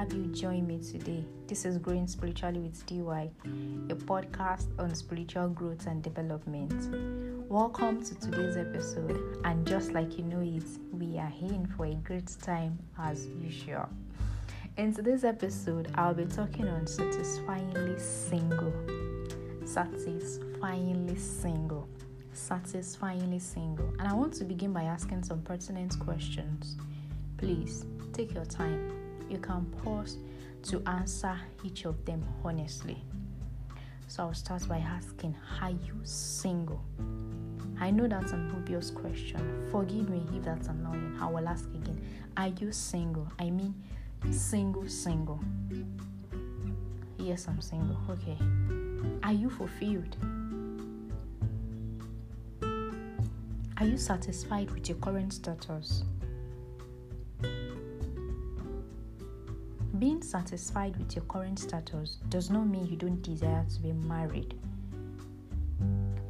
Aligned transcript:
have 0.00 0.14
you 0.14 0.24
join 0.28 0.66
me 0.66 0.78
today. 0.78 1.22
This 1.46 1.66
is 1.66 1.76
Growing 1.76 2.06
Spiritually 2.06 2.58
with 2.58 2.86
DY, 2.86 3.30
a 3.90 3.94
podcast 3.94 4.68
on 4.78 4.94
spiritual 4.94 5.50
growth 5.50 5.86
and 5.86 6.02
development. 6.02 6.72
Welcome 7.50 8.02
to 8.04 8.14
today's 8.14 8.56
episode, 8.56 9.42
and 9.44 9.66
just 9.66 9.92
like 9.92 10.16
you 10.16 10.24
know 10.24 10.40
it, 10.40 10.64
we 10.90 11.18
are 11.18 11.28
here 11.28 11.52
in 11.52 11.66
for 11.76 11.84
a 11.84 11.92
great 11.96 12.34
time 12.42 12.78
as 12.98 13.26
usual. 13.26 13.90
In 14.78 14.94
today's 14.94 15.22
episode, 15.22 15.92
I'll 15.96 16.14
be 16.14 16.24
talking 16.24 16.66
on 16.66 16.86
satisfyingly 16.86 17.98
single. 17.98 18.72
Satisfyingly 19.66 21.16
single. 21.16 21.86
Satisfyingly 22.32 23.38
single. 23.38 23.92
And 23.98 24.08
I 24.08 24.14
want 24.14 24.32
to 24.36 24.44
begin 24.44 24.72
by 24.72 24.84
asking 24.84 25.24
some 25.24 25.42
pertinent 25.42 25.98
questions. 26.00 26.78
Please 27.36 27.84
take 28.14 28.32
your 28.32 28.46
time. 28.46 28.99
You 29.30 29.38
can 29.38 29.64
pause 29.84 30.18
to 30.64 30.82
answer 30.86 31.38
each 31.64 31.84
of 31.84 32.04
them 32.04 32.22
honestly. 32.44 32.98
So 34.08 34.24
I'll 34.24 34.34
start 34.34 34.66
by 34.68 34.78
asking 34.78 35.36
Are 35.62 35.70
you 35.70 36.00
single? 36.02 36.84
I 37.80 37.92
know 37.92 38.08
that's 38.08 38.32
an 38.32 38.50
obvious 38.56 38.90
question. 38.90 39.68
Forgive 39.70 40.08
me 40.10 40.26
if 40.34 40.42
that's 40.42 40.66
annoying. 40.66 41.16
I 41.20 41.30
will 41.30 41.48
ask 41.48 41.66
again 41.66 42.00
Are 42.36 42.48
you 42.48 42.72
single? 42.72 43.28
I 43.38 43.50
mean, 43.50 43.74
single, 44.32 44.88
single. 44.88 45.40
Yes, 47.18 47.46
I'm 47.46 47.60
single. 47.60 47.96
Okay. 48.10 48.36
Are 49.22 49.32
you 49.32 49.48
fulfilled? 49.48 50.16
Are 53.76 53.86
you 53.86 53.96
satisfied 53.96 54.70
with 54.72 54.88
your 54.88 54.98
current 54.98 55.32
status? 55.32 56.02
Being 60.00 60.22
satisfied 60.22 60.96
with 60.96 61.14
your 61.14 61.26
current 61.26 61.58
status 61.58 62.16
does 62.30 62.48
not 62.48 62.66
mean 62.66 62.86
you 62.86 62.96
don't 62.96 63.20
desire 63.20 63.66
to 63.68 63.80
be 63.80 63.92
married. 63.92 64.54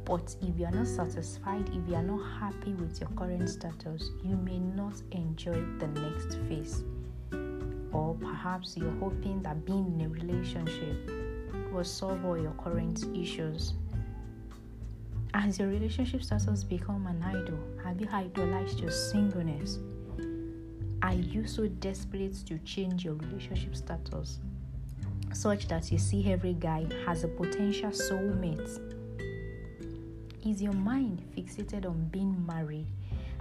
But 0.03 0.35
if 0.41 0.59
you 0.59 0.65
are 0.65 0.71
not 0.71 0.87
satisfied, 0.87 1.69
if 1.69 1.87
you 1.87 1.95
are 1.95 2.03
not 2.03 2.21
happy 2.37 2.73
with 2.73 2.99
your 2.99 3.09
current 3.11 3.49
status, 3.49 4.09
you 4.25 4.35
may 4.35 4.59
not 4.59 5.01
enjoy 5.11 5.63
the 5.79 5.87
next 5.87 6.37
phase. 6.49 6.83
Or 7.93 8.13
perhaps 8.15 8.75
you're 8.75 8.99
hoping 8.99 9.41
that 9.43 9.65
being 9.65 9.87
in 9.97 10.05
a 10.05 10.09
relationship 10.09 11.09
will 11.71 11.85
solve 11.85 12.25
all 12.25 12.37
your 12.37 12.51
current 12.61 13.05
issues. 13.15 13.75
Has 15.33 15.59
your 15.59 15.69
relationship 15.69 16.23
status 16.23 16.65
become 16.65 17.07
an 17.07 17.23
idol? 17.23 17.57
Have 17.85 18.01
you 18.01 18.09
idolized 18.11 18.81
your 18.81 18.91
singleness? 18.91 19.79
Are 21.11 21.15
you 21.15 21.45
so 21.45 21.67
desperate 21.67 22.35
to 22.45 22.57
change 22.59 23.03
your 23.03 23.15
relationship 23.15 23.75
status 23.75 24.39
such 25.33 25.67
that 25.67 25.91
you 25.91 25.97
see 25.97 26.31
every 26.31 26.53
guy 26.53 26.85
has 27.05 27.25
a 27.25 27.27
potential 27.27 27.89
soulmate? 27.89 28.79
Is 30.45 30.61
your 30.61 30.71
mind 30.71 31.21
fixated 31.35 31.85
on 31.85 32.07
being 32.13 32.45
married 32.45 32.85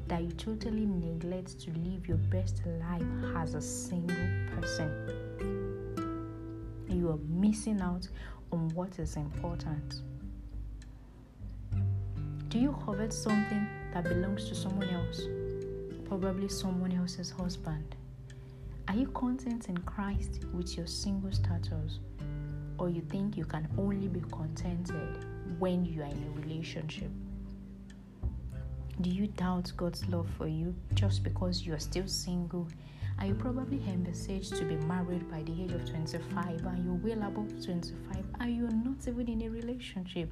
that 0.09 0.21
you 0.21 0.33
totally 0.33 0.85
neglect 0.85 1.61
to 1.61 1.71
live 1.71 2.09
your 2.09 2.17
best 2.17 2.61
life 2.67 3.37
as 3.37 3.55
a 3.55 3.61
single 3.61 4.17
person? 4.57 4.91
You 6.89 7.11
are 7.11 7.21
missing 7.29 7.81
out 7.81 8.09
on 8.51 8.69
what 8.71 8.99
is 8.99 9.15
important. 9.15 10.03
Do 12.49 12.59
you 12.59 12.77
covet 12.85 13.13
something 13.13 13.69
that 13.95 14.03
belongs 14.03 14.49
to 14.49 14.57
someone 14.57 14.89
else? 14.89 15.23
Probably 16.11 16.49
someone 16.49 16.91
else's 16.91 17.31
husband? 17.31 17.95
Are 18.89 18.97
you 18.97 19.07
content 19.11 19.69
in 19.69 19.79
Christ 19.79 20.41
with 20.53 20.77
your 20.77 20.89
single 20.89 21.31
status? 21.31 22.01
Or 22.79 22.89
you 22.91 23.01
think 23.03 23.37
you 23.37 23.45
can 23.45 23.69
only 23.79 24.09
be 24.09 24.21
contented 24.33 25.25
when 25.61 25.85
you 25.85 26.03
are 26.03 26.07
in 26.07 26.25
a 26.25 26.41
relationship? 26.41 27.13
Do 29.01 29.09
you 29.09 29.29
doubt 29.29 29.71
God's 29.77 30.05
love 30.09 30.27
for 30.37 30.49
you 30.49 30.75
just 30.95 31.23
because 31.23 31.65
you 31.65 31.75
are 31.75 31.79
still 31.79 32.09
single? 32.09 32.67
Are 33.21 33.27
you 33.27 33.35
probably 33.35 33.81
envisaged 33.87 34.57
to 34.57 34.65
be 34.65 34.75
married 34.87 35.31
by 35.31 35.45
the 35.45 35.63
age 35.63 35.71
of 35.71 35.89
25 35.89 36.67
and 36.67 36.85
you're 36.85 37.17
well 37.17 37.29
above 37.29 37.65
25 37.65 38.25
and 38.41 38.57
you're 38.57 38.69
not 38.69 39.07
even 39.07 39.29
in 39.29 39.43
a 39.43 39.49
relationship? 39.49 40.29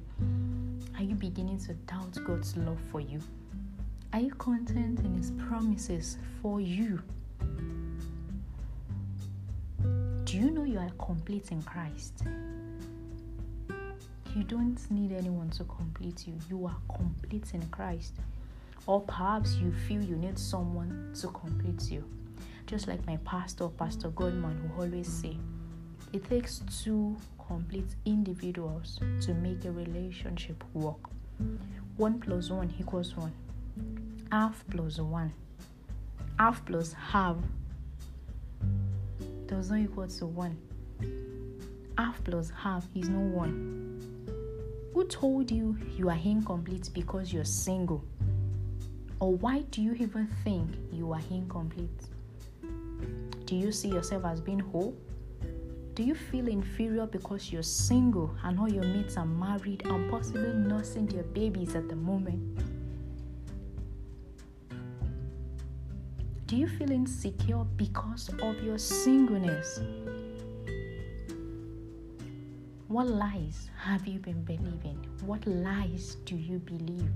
Are 0.97 1.03
you 1.03 1.15
beginning 1.15 1.59
to 1.59 1.73
doubt 1.73 2.17
God's 2.25 2.57
love 2.57 2.81
for 2.91 2.99
you? 2.99 3.21
Are 4.11 4.19
you 4.19 4.31
content 4.31 5.01
in 5.01 5.15
His 5.15 5.29
promises 5.31 6.17
for 6.41 6.59
you? 6.59 6.99
Do 10.23 10.35
you 10.37 10.49
know 10.49 10.63
you 10.63 10.79
are 10.79 10.89
complete 10.97 11.51
in 11.51 11.61
Christ? 11.61 12.23
You 14.35 14.43
don't 14.43 14.79
need 14.89 15.11
anyone 15.11 15.51
to 15.51 15.63
complete 15.65 16.27
you. 16.27 16.33
You 16.49 16.65
are 16.65 16.75
complete 16.95 17.53
in 17.53 17.61
Christ. 17.67 18.15
Or 18.87 19.01
perhaps 19.01 19.55
you 19.55 19.71
feel 19.87 20.03
you 20.03 20.15
need 20.15 20.39
someone 20.39 21.11
to 21.21 21.27
complete 21.27 21.91
you. 21.91 22.03
Just 22.65 22.87
like 22.87 23.05
my 23.05 23.17
pastor, 23.25 23.67
Pastor 23.67 24.09
Godman, 24.09 24.71
who 24.75 24.81
always 24.81 25.07
say, 25.07 25.37
it 26.13 26.27
takes 26.27 26.63
two 26.83 27.15
complete 27.47 27.95
individuals 28.05 28.99
to 29.21 29.35
make 29.35 29.65
a 29.65 29.71
relationship 29.71 30.63
work. 30.73 31.09
One 31.97 32.19
plus 32.19 32.49
one 32.49 32.73
equals 32.79 33.15
one 33.15 33.33
half 34.31 34.63
plus 34.69 34.99
1. 34.99 35.33
Half 36.37 36.65
plus 36.65 36.93
half 36.93 37.37
does 39.47 39.71
not 39.71 39.79
equal 39.79 40.07
to 40.07 40.25
1. 40.25 40.57
Half 41.97 42.23
plus 42.23 42.51
half 42.51 42.85
is 42.95 43.09
no 43.09 43.19
1. 43.19 44.91
Who 44.93 45.03
told 45.05 45.51
you 45.51 45.77
you 45.97 46.09
are 46.09 46.19
incomplete 46.23 46.89
because 46.93 47.33
you're 47.33 47.45
single? 47.45 48.03
Or 49.19 49.33
why 49.35 49.61
do 49.71 49.81
you 49.81 49.93
even 49.93 50.27
think 50.43 50.69
you 50.91 51.11
are 51.11 51.21
incomplete? 51.29 51.89
Do 53.45 53.55
you 53.55 53.71
see 53.71 53.89
yourself 53.89 54.25
as 54.25 54.39
being 54.39 54.59
whole? 54.59 54.95
Do 55.95 56.03
you 56.03 56.15
feel 56.15 56.47
inferior 56.47 57.05
because 57.05 57.51
you're 57.51 57.63
single 57.63 58.33
and 58.43 58.59
all 58.59 58.71
your 58.71 58.85
mates 58.85 59.17
are 59.17 59.25
married 59.25 59.85
and 59.85 60.09
possibly 60.09 60.53
nursing 60.53 61.07
their 61.07 61.23
babies 61.23 61.75
at 61.75 61.89
the 61.89 61.95
moment? 61.95 62.59
Do 66.49 66.57
you 66.57 66.67
feel 66.67 66.89
insecure 66.89 67.63
because 67.77 68.31
of 68.41 68.63
your 68.63 68.79
singleness? 68.79 69.81
What 72.87 73.05
lies 73.05 73.69
have 73.77 74.07
you 74.07 74.17
been 74.17 74.41
believing? 74.45 74.97
What 75.27 75.45
lies 75.45 76.15
do 76.25 76.35
you 76.35 76.57
believe? 76.57 77.11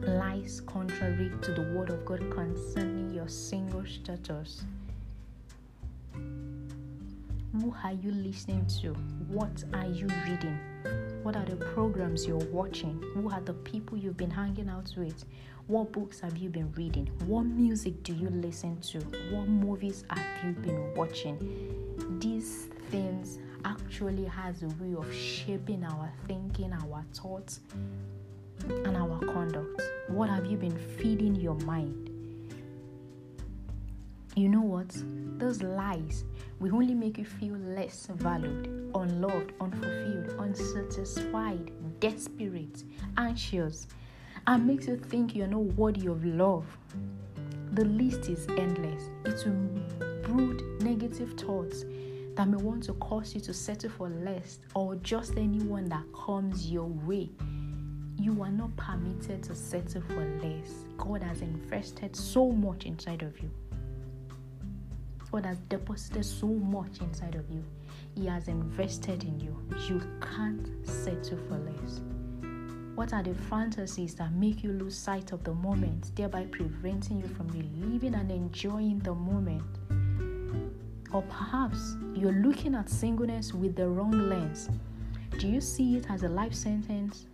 Lies 0.00 0.62
contrary 0.62 1.30
to 1.42 1.52
the 1.52 1.70
word 1.74 1.90
of 1.90 2.06
God 2.06 2.30
concerning 2.30 3.12
your 3.12 3.28
single 3.28 3.84
status. 3.84 4.64
Who 6.14 7.74
are 7.84 7.92
you 7.92 8.10
listening 8.10 8.64
to? 8.80 8.94
What 9.28 9.64
are 9.74 9.84
you 9.84 10.08
reading? 10.24 10.58
What 11.22 11.36
are 11.36 11.44
the 11.44 11.56
programs 11.56 12.26
you're 12.26 12.38
watching? 12.38 13.04
Who 13.12 13.28
are 13.28 13.42
the 13.42 13.52
people 13.52 13.98
you've 13.98 14.16
been 14.16 14.30
hanging 14.30 14.70
out 14.70 14.94
with? 14.96 15.26
What 15.70 15.92
books 15.92 16.18
have 16.18 16.36
you 16.36 16.48
been 16.48 16.72
reading? 16.72 17.08
What 17.26 17.44
music 17.44 18.02
do 18.02 18.12
you 18.12 18.28
listen 18.28 18.80
to? 18.80 18.98
What 19.32 19.46
movies 19.46 20.02
have 20.10 20.44
you 20.44 20.50
been 20.50 20.92
watching? 20.96 21.38
These 22.18 22.66
things 22.90 23.38
actually 23.64 24.24
has 24.24 24.64
a 24.64 24.68
way 24.82 24.96
of 24.98 25.14
shaping 25.14 25.84
our 25.84 26.12
thinking, 26.26 26.72
our 26.72 27.04
thoughts, 27.14 27.60
and 28.68 28.96
our 28.96 29.20
conduct. 29.20 29.80
What 30.08 30.28
have 30.28 30.44
you 30.44 30.56
been 30.56 30.76
feeding 30.98 31.36
your 31.36 31.54
mind? 31.54 32.10
You 34.34 34.48
know 34.48 34.62
what? 34.62 34.88
Those 35.38 35.62
lies 35.62 36.24
will 36.58 36.74
only 36.74 36.94
make 36.94 37.16
you 37.16 37.24
feel 37.24 37.54
less 37.54 38.08
valued, 38.14 38.90
unloved, 38.96 39.52
unfulfilled, 39.60 40.34
unsatisfied, 40.40 41.70
desperate, 42.00 42.82
anxious, 43.16 43.86
and 44.46 44.66
makes 44.66 44.86
you 44.86 44.96
think 44.96 45.34
you're 45.34 45.46
not 45.46 45.62
worthy 45.62 46.06
of 46.06 46.24
love. 46.24 46.64
The 47.72 47.84
list 47.84 48.28
is 48.28 48.46
endless. 48.56 49.10
It 49.24 49.46
will 49.46 49.80
brood 50.22 50.82
negative 50.82 51.34
thoughts 51.34 51.84
that 52.36 52.48
may 52.48 52.56
want 52.56 52.82
to 52.84 52.94
cause 52.94 53.34
you 53.34 53.40
to 53.42 53.54
settle 53.54 53.90
for 53.90 54.08
less 54.08 54.58
or 54.74 54.96
just 54.96 55.36
anyone 55.36 55.88
that 55.88 56.04
comes 56.12 56.70
your 56.70 56.86
way. 56.86 57.30
You 58.18 58.42
are 58.42 58.50
not 58.50 58.76
permitted 58.76 59.42
to 59.44 59.54
settle 59.54 60.02
for 60.02 60.24
less. 60.42 60.84
God 60.98 61.22
has 61.22 61.40
invested 61.42 62.14
so 62.14 62.50
much 62.50 62.84
inside 62.84 63.22
of 63.22 63.38
you. 63.40 63.50
God 65.32 65.46
has 65.46 65.58
deposited 65.68 66.24
so 66.24 66.46
much 66.46 67.00
inside 67.00 67.34
of 67.34 67.48
you. 67.50 67.64
He 68.16 68.26
has 68.26 68.48
invested 68.48 69.22
in 69.22 69.38
you. 69.40 69.56
You 69.88 70.02
can't 70.20 70.68
settle 70.86 71.38
for 71.48 71.56
less. 71.58 72.00
What 72.94 73.12
are 73.14 73.22
the 73.22 73.34
fantasies 73.34 74.14
that 74.16 74.32
make 74.32 74.62
you 74.62 74.72
lose 74.72 74.96
sight 74.96 75.32
of 75.32 75.42
the 75.44 75.54
moment, 75.54 76.14
thereby 76.16 76.44
preventing 76.50 77.20
you 77.20 77.28
from 77.28 77.48
reliving 77.48 78.14
and 78.14 78.30
enjoying 78.30 78.98
the 78.98 79.14
moment? 79.14 79.62
Or 81.12 81.22
perhaps 81.22 81.96
you're 82.14 82.32
looking 82.32 82.74
at 82.74 82.88
singleness 82.88 83.54
with 83.54 83.74
the 83.76 83.88
wrong 83.88 84.28
lens. 84.28 84.68
Do 85.38 85.48
you 85.48 85.60
see 85.60 85.96
it 85.96 86.06
as 86.10 86.24
a 86.24 86.28
life 86.28 86.54
sentence? 86.54 87.26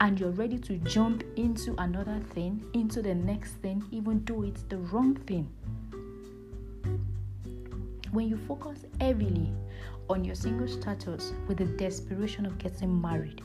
And 0.00 0.18
you're 0.18 0.30
ready 0.30 0.58
to 0.58 0.76
jump 0.78 1.22
into 1.36 1.74
another 1.78 2.20
thing, 2.30 2.64
into 2.74 3.02
the 3.02 3.14
next 3.14 3.52
thing, 3.62 3.84
even 3.92 4.24
though 4.24 4.42
it's 4.42 4.62
the 4.62 4.78
wrong 4.78 5.14
thing. 5.14 5.48
When 8.10 8.28
you 8.28 8.36
focus 8.36 8.84
heavily 9.00 9.52
on 10.10 10.24
your 10.24 10.34
single 10.34 10.68
status 10.68 11.32
with 11.48 11.58
the 11.58 11.64
desperation 11.64 12.44
of 12.44 12.58
getting 12.58 13.00
married, 13.00 13.40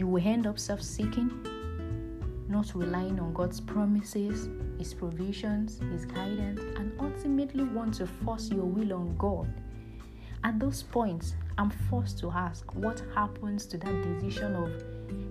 you 0.00 0.06
will 0.06 0.26
end 0.26 0.46
up 0.46 0.58
self 0.58 0.80
seeking, 0.80 1.30
not 2.48 2.74
relying 2.74 3.20
on 3.20 3.34
God's 3.34 3.60
promises, 3.60 4.48
His 4.78 4.94
provisions, 4.94 5.78
His 5.92 6.06
guidance, 6.06 6.62
and 6.78 6.98
ultimately 6.98 7.64
want 7.64 7.92
to 7.94 8.06
force 8.06 8.48
your 8.50 8.64
will 8.64 8.94
on 8.94 9.14
God. 9.18 9.52
At 10.42 10.58
those 10.58 10.82
points, 10.82 11.34
I'm 11.58 11.68
forced 11.90 12.18
to 12.20 12.30
ask 12.30 12.64
what 12.74 13.02
happens 13.14 13.66
to 13.66 13.76
that 13.76 14.02
decision 14.02 14.54
of 14.54 14.72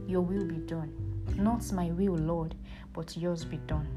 your 0.08 0.22
will 0.22 0.46
be 0.46 0.58
done. 0.58 0.94
Not 1.36 1.72
my 1.72 1.90
will, 1.90 2.14
Lord, 2.14 2.54
but 2.94 3.18
yours 3.18 3.44
be 3.44 3.58
done. 3.66 3.88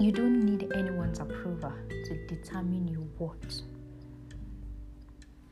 You 0.00 0.10
don't 0.10 0.44
need 0.44 0.72
anyone's 0.74 1.20
approval 1.20 1.72
to 1.88 2.26
determine 2.26 2.88
your 2.88 3.06
worth. 3.20 3.62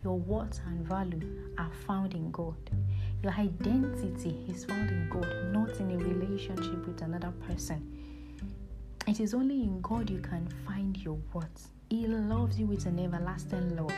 Your 0.02 0.18
worth 0.18 0.60
and 0.66 0.86
value 0.86 1.52
are 1.58 1.70
found 1.86 2.14
in 2.14 2.30
God. 2.30 2.56
Your 3.22 3.32
identity 3.32 4.34
is 4.48 4.64
found 4.64 4.88
in 4.88 5.08
God, 5.10 5.28
not 5.52 5.78
in 5.78 5.90
a 5.90 5.96
relationship 5.98 6.86
with 6.86 7.02
another 7.02 7.32
person. 7.46 7.86
It 9.06 9.20
is 9.20 9.34
only 9.34 9.62
in 9.62 9.80
God 9.82 10.08
you 10.08 10.20
can 10.20 10.48
find 10.66 10.96
your 10.96 11.18
worth. 11.34 11.70
He 11.90 12.06
loves 12.06 12.58
you 12.58 12.66
with 12.66 12.86
an 12.86 12.98
everlasting 12.98 13.76
love. 13.76 13.92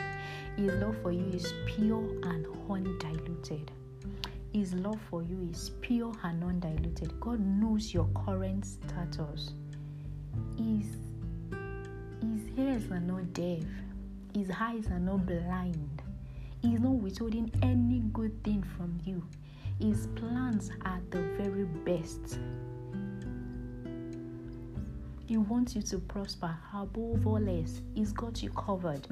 His 0.57 0.73
love 0.73 0.97
for 1.01 1.11
you 1.11 1.25
is 1.33 1.53
pure 1.65 2.03
and 2.23 2.45
undiluted. 2.69 3.71
His 4.51 4.73
love 4.73 4.99
for 5.09 5.23
you 5.23 5.47
is 5.51 5.71
pure 5.81 6.11
and 6.23 6.43
undiluted. 6.43 7.19
God 7.19 7.39
knows 7.39 7.93
your 7.93 8.07
current 8.25 8.65
status. 8.65 9.53
His, 10.57 10.97
his 12.21 12.57
ears 12.57 12.91
are 12.91 12.99
not 12.99 13.31
deaf, 13.33 13.63
His 14.33 14.49
eyes 14.59 14.87
are 14.87 14.99
not 14.99 15.27
blind. 15.27 16.01
He's 16.61 16.79
not 16.79 16.93
withholding 16.93 17.51
any 17.61 17.99
good 18.13 18.43
thing 18.43 18.63
from 18.63 18.97
you. 19.05 19.23
His 19.79 20.07
plans 20.15 20.71
are 20.85 21.01
the 21.11 21.21
very 21.37 21.65
best. 21.65 22.39
He 25.25 25.37
wants 25.37 25.75
you 25.75 25.81
to 25.83 25.99
prosper 25.99 26.57
above 26.73 27.27
all 27.27 27.47
else. 27.49 27.81
He's 27.93 28.11
got 28.11 28.41
you 28.41 28.49
covered. 28.51 29.07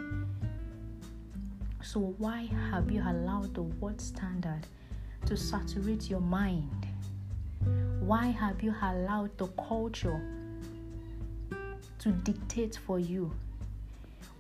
So, 1.84 2.16
why 2.18 2.48
have 2.72 2.92
you 2.92 3.02
allowed 3.02 3.54
the 3.54 3.64
world 3.64 4.02
standard 4.02 4.66
to 5.26 5.38
saturate 5.38 6.10
your 6.10 6.20
mind? 6.22 6.88
Why 8.00 8.28
have 8.28 8.64
you 8.64 8.74
allowed 8.82 9.38
the 9.38 9.48
culture 9.48 10.20
to 12.00 12.12
dictate 12.12 12.80
for 12.86 13.00
you? 13.00 13.32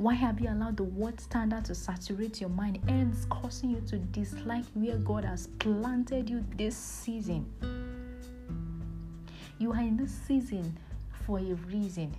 Why 0.01 0.15
have 0.15 0.42
you 0.42 0.50
allowed 0.50 0.77
the 0.77 0.83
word 0.83 1.21
standard 1.21 1.65
to 1.65 1.75
saturate 1.75 2.42
your 2.42 2.50
mind, 2.50 2.80
hence 2.88 3.27
causing 3.30 3.69
you 3.69 3.81
to 3.81 4.00
dislike 4.00 4.65
where 4.74 4.98
God 4.98 5.24
has 5.25 5.45
planted 5.59 6.27
you 6.27 6.44
this 6.57 6.75
season? 6.75 7.45
You 9.59 9.74
are 9.74 9.80
in 9.80 9.98
this 9.98 10.12
season 10.12 10.75
for 11.27 11.38
a 11.38 11.53
reason, 11.69 12.15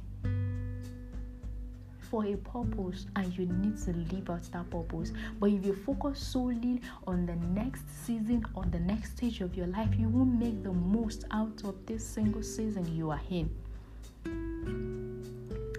for 2.08 2.25
a 2.25 2.37
purpose, 2.37 3.06
and 3.17 3.37
you 3.37 3.46
need 3.46 3.76
to 3.79 3.90
live 4.14 4.31
out 4.31 4.44
that 4.52 4.70
purpose. 4.70 5.12
But 5.40 5.50
if 5.50 5.67
you 5.67 5.75
focus 5.75 6.20
solely 6.20 6.81
on 7.08 7.26
the 7.26 7.34
next 7.34 7.82
season, 8.06 8.46
on 8.55 8.70
the 8.70 8.79
next 8.79 9.17
stage 9.17 9.40
of 9.40 9.56
your 9.56 9.67
life, 9.67 9.93
you 9.99 10.08
won't 10.08 10.38
make 10.38 10.62
the 10.62 10.73
most 10.73 11.25
out 11.32 11.64
of 11.64 11.84
this 11.87 12.06
single 12.06 12.44
season 12.44 12.94
you 12.94 13.11
are 13.11 13.20
in. 13.29 13.50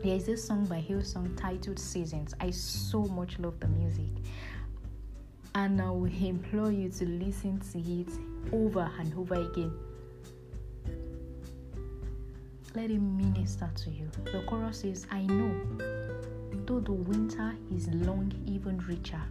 There 0.04 0.18
is 0.18 0.26
this 0.26 0.46
song 0.46 0.66
by 0.66 0.82
Hillsong 0.82 1.38
titled 1.38 1.80
Seasons. 1.80 2.34
I 2.42 2.52
so 2.52 3.06
much 3.06 3.40
love 3.40 3.58
the 3.62 3.70
music. 3.70 4.12
And 5.56 5.82
I 5.82 5.92
will 5.92 6.12
implore 6.12 6.74
you 6.74 6.90
to 6.90 7.06
listen 7.06 7.62
to 7.72 7.80
it 7.80 8.10
over 8.52 8.92
and 9.00 9.14
over 9.18 9.36
again. 9.36 9.72
Let 12.76 12.92
it 12.92 13.00
minister 13.00 13.72
to 13.74 13.92
you. 13.92 14.12
The 14.26 14.44
chorus 14.46 14.82
says, 14.82 15.08
I 15.10 15.22
know, 15.22 15.56
though 16.66 16.82
the 16.82 16.92
winter 16.92 17.56
is 17.74 17.88
long, 17.88 18.34
even 18.46 18.80
richer, 18.80 19.24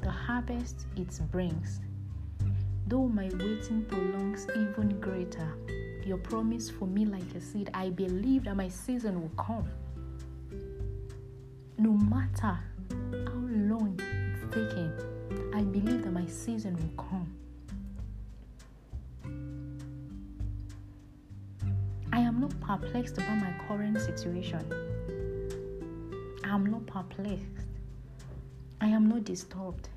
the 0.00 0.10
harvest 0.10 0.86
it 0.96 1.20
brings, 1.30 1.80
though 2.86 3.08
my 3.08 3.28
waiting 3.34 3.84
prolongs, 3.86 4.46
even 4.52 4.98
greater 5.00 5.52
your 6.10 6.18
promise 6.18 6.68
for 6.68 6.86
me 6.86 7.06
like 7.06 7.34
a 7.36 7.40
seed. 7.40 7.70
I 7.72 7.88
believe 7.88 8.42
that 8.44 8.56
my 8.56 8.66
season 8.66 9.22
will 9.22 9.30
come. 9.36 9.64
No 11.78 11.92
matter 11.92 12.58
how 12.90 13.40
long 13.44 13.96
it's 13.96 14.52
taking, 14.52 14.92
I 15.54 15.62
believe 15.62 16.02
that 16.02 16.10
my 16.10 16.26
season 16.26 16.74
will 16.74 17.04
come. 17.04 17.32
I 22.12 22.18
am 22.18 22.40
not 22.40 22.58
perplexed 22.60 23.18
about 23.18 23.38
my 23.38 23.54
current 23.68 24.00
situation. 24.00 24.64
I 26.42 26.48
am 26.48 26.66
not 26.66 26.86
perplexed. 26.86 27.68
I 28.80 28.88
am 28.88 29.08
not 29.08 29.22
disturbed. 29.22 29.88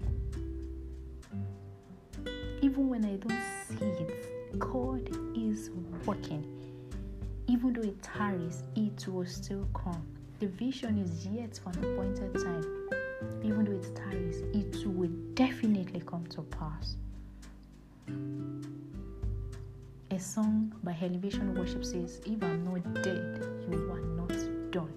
Even 2.62 2.88
when 2.88 3.04
I 3.04 3.16
don't 3.16 3.44
see 3.68 4.04
it, 4.04 4.33
God 4.60 5.10
is 5.36 5.72
working. 6.06 6.46
Even 7.48 7.74
though 7.74 7.82
it 7.82 8.02
tarries, 8.02 8.64
it 8.76 9.08
will 9.08 9.26
still 9.26 9.68
come. 9.74 10.06
The 10.40 10.48
vision 10.48 10.98
is 10.98 11.26
yet 11.26 11.60
for 11.64 11.70
an 11.72 11.94
appointed 11.94 12.34
time. 12.36 12.90
Even 13.44 13.66
though 13.66 13.72
it 13.72 13.96
tarries, 13.96 14.42
it 14.54 14.86
will 14.88 15.12
definitely 15.34 16.02
come 16.02 16.26
to 16.28 16.42
pass. 16.44 16.98
A 20.12 20.20
song 20.20 20.74
by 20.84 20.96
Elevation 21.02 21.56
Worship 21.56 21.84
says, 21.84 22.22
If 22.26 22.44
I'm 22.44 22.64
not 22.64 22.84
dead, 23.02 23.42
you 23.70 23.92
are 23.92 24.02
not 24.02 24.72
done. 24.72 24.94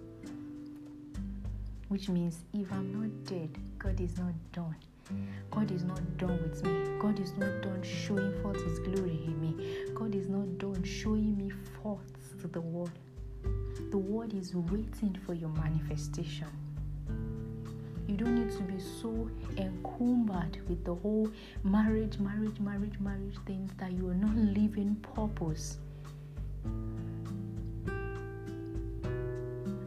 Which 1.88 2.08
means, 2.08 2.40
if 2.52 2.70
I'm 2.72 2.92
not 2.92 3.24
dead, 3.24 3.50
God 3.78 4.00
is 4.00 4.18
not 4.18 4.34
done. 4.52 4.76
God 5.50 5.70
is 5.70 5.84
not 5.84 6.00
done 6.18 6.38
with 6.42 6.64
me. 6.64 6.98
God 6.98 7.18
is 7.20 7.32
not 7.36 7.62
done 7.62 7.82
showing 7.82 8.32
forth 8.42 8.62
His 8.64 8.78
glory 8.80 9.20
in 9.24 9.40
me. 9.40 9.92
God 9.94 10.14
is 10.14 10.28
not 10.28 10.58
done 10.58 10.82
showing 10.82 11.36
me 11.38 11.50
forth 11.82 12.12
to 12.40 12.48
the 12.48 12.60
world. 12.60 12.90
The 13.90 13.98
world 13.98 14.34
is 14.34 14.54
waiting 14.54 15.16
for 15.24 15.34
your 15.34 15.50
manifestation. 15.50 16.48
You 18.06 18.16
don't 18.16 18.34
need 18.36 18.56
to 18.56 18.62
be 18.62 18.78
so 18.78 19.28
encumbered 19.56 20.58
with 20.68 20.84
the 20.84 20.94
whole 20.94 21.28
marriage, 21.64 22.18
marriage, 22.18 22.58
marriage, 22.60 22.98
marriage 23.00 23.34
things 23.46 23.72
that 23.78 23.92
you 23.92 24.08
are 24.08 24.14
not 24.14 24.36
living 24.36 24.96
purpose. 25.14 25.78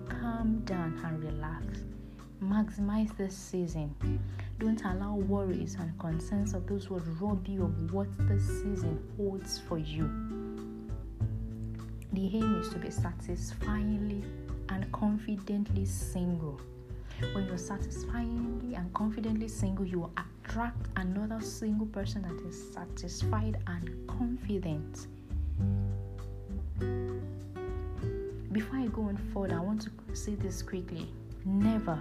Calm 0.10 0.62
down 0.66 1.00
and 1.06 1.24
relax. 1.24 1.66
Maximize 2.44 3.16
this 3.18 3.36
season. 3.36 3.94
Don't 4.60 4.84
allow 4.84 5.16
worries 5.16 5.78
and 5.80 5.98
concerns 5.98 6.54
of 6.54 6.68
those 6.68 6.90
words 6.90 7.08
rob 7.22 7.48
you 7.48 7.64
of 7.64 7.94
what 7.94 8.10
this 8.28 8.46
season 8.46 9.02
holds 9.16 9.58
for 9.58 9.78
you. 9.78 10.04
The 12.12 12.26
aim 12.36 12.60
is 12.60 12.68
to 12.70 12.78
be 12.78 12.92
satisfyingly 12.92 14.22
and 14.68 14.92
confidently 14.92 15.86
single. 15.86 16.60
When 17.34 17.46
you're 17.46 17.58
satisfyingly 17.58 18.76
and 18.76 18.94
confidently 18.94 19.48
single, 19.48 19.86
you 19.86 20.00
will 20.02 20.14
attract 20.18 20.88
another 20.98 21.40
single 21.40 21.88
person 21.88 22.24
that 22.24 22.46
is 22.46 22.74
satisfied 22.74 23.60
and 23.68 23.90
confident. 24.08 25.08
Before 28.52 28.78
I 28.78 28.88
go 28.88 29.04
on 29.04 29.18
further, 29.34 29.56
I 29.56 29.62
want 29.62 29.84
to 29.84 30.16
say 30.16 30.36
this 30.36 30.62
quickly. 30.62 31.08
Never 31.46 31.98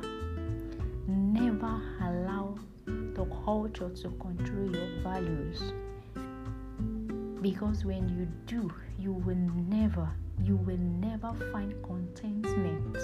Never 1.10 1.80
allow 2.02 2.58
the 2.84 3.24
culture 3.46 3.88
to 3.88 4.10
control 4.20 4.76
your 4.76 5.00
values. 5.02 5.72
Because 7.40 7.86
when 7.86 8.10
you 8.10 8.28
do, 8.46 8.70
you 8.98 9.14
will 9.14 9.34
never, 9.34 10.10
you 10.42 10.56
will 10.56 10.76
never 10.76 11.32
find 11.50 11.74
contentment. 11.82 12.98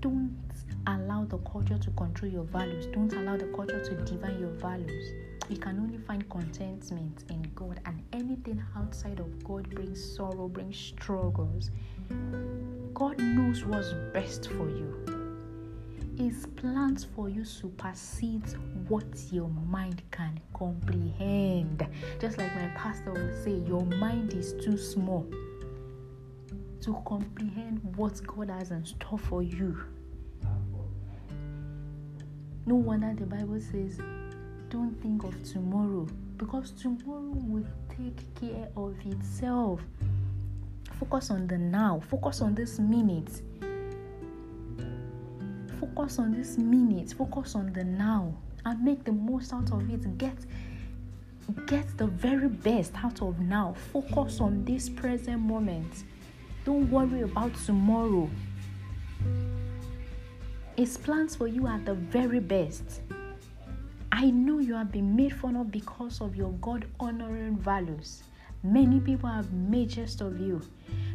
Don't 0.00 0.36
allow 0.86 1.24
the 1.24 1.38
culture 1.38 1.76
to 1.76 1.90
control 1.90 2.30
your 2.30 2.44
values. 2.44 2.86
Don't 2.86 3.12
allow 3.14 3.36
the 3.36 3.46
culture 3.48 3.84
to 3.84 3.94
define 4.04 4.38
your 4.38 4.50
values. 4.50 5.12
You 5.48 5.56
can 5.56 5.80
only 5.80 5.98
find 5.98 6.28
contentment 6.30 7.24
in 7.30 7.50
God, 7.56 7.80
and 7.84 8.00
anything 8.12 8.62
outside 8.76 9.18
of 9.18 9.42
God 9.42 9.68
brings 9.70 10.14
sorrow, 10.14 10.46
brings 10.46 10.78
struggles. 10.78 11.72
God 12.94 13.18
knows 13.18 13.64
what's 13.64 13.92
best 14.12 14.48
for 14.50 14.68
you. 14.68 14.96
His 16.16 16.46
plans 16.56 17.04
for 17.04 17.30
you 17.30 17.44
supersedes 17.44 18.56
what 18.88 19.06
your 19.30 19.48
mind 19.48 20.02
can 20.10 20.38
comprehend. 20.52 21.86
Just 22.20 22.36
like 22.36 22.54
my 22.54 22.68
pastor 22.76 23.12
would 23.12 23.42
say, 23.42 23.52
your 23.66 23.86
mind 23.86 24.34
is 24.34 24.52
too 24.62 24.76
small 24.76 25.26
to 26.82 27.02
comprehend 27.06 27.80
what 27.96 28.20
God 28.26 28.50
has 28.50 28.70
in 28.70 28.84
store 28.84 29.18
for 29.18 29.42
you. 29.42 29.82
No 32.66 32.74
wonder 32.74 33.14
the 33.18 33.26
Bible 33.26 33.58
says, 33.58 33.98
don't 34.68 34.94
think 35.02 35.24
of 35.24 35.42
tomorrow 35.42 36.06
because 36.36 36.70
tomorrow 36.72 37.32
will 37.34 37.66
take 37.88 38.34
care 38.40 38.68
of 38.76 38.94
itself. 39.04 39.80
Focus 41.00 41.30
on 41.30 41.46
the 41.46 41.56
now, 41.56 41.98
focus 42.10 42.42
on 42.42 42.54
this 42.54 42.78
minute. 42.78 43.40
Focus 45.80 46.18
on 46.18 46.32
this 46.32 46.58
minute, 46.58 47.14
focus 47.16 47.54
on 47.54 47.72
the 47.72 47.82
now, 47.82 48.34
and 48.66 48.84
make 48.84 49.02
the 49.04 49.12
most 49.12 49.54
out 49.54 49.72
of 49.72 49.88
it. 49.90 50.18
Get 50.18 50.36
get 51.66 51.96
the 51.96 52.06
very 52.06 52.48
best 52.48 52.92
out 53.02 53.22
of 53.22 53.40
now. 53.40 53.74
Focus 53.94 54.40
on 54.40 54.62
this 54.66 54.90
present 54.90 55.40
moment. 55.40 56.04
Don't 56.66 56.90
worry 56.90 57.22
about 57.22 57.54
tomorrow. 57.64 58.28
His 60.76 60.98
plans 60.98 61.34
for 61.34 61.46
you 61.46 61.66
are 61.66 61.78
the 61.78 61.94
very 61.94 62.40
best. 62.40 63.00
I 64.12 64.30
know 64.30 64.58
you 64.58 64.74
have 64.74 64.92
been 64.92 65.16
made 65.16 65.34
fun 65.34 65.56
of 65.56 65.70
because 65.70 66.20
of 66.20 66.36
your 66.36 66.52
God 66.60 66.84
honoring 67.00 67.56
values. 67.56 68.22
Many 68.62 69.00
people 69.00 69.28
have 69.28 69.52
made 69.52 69.88
jest 69.88 70.20
of 70.20 70.38
you 70.38 70.60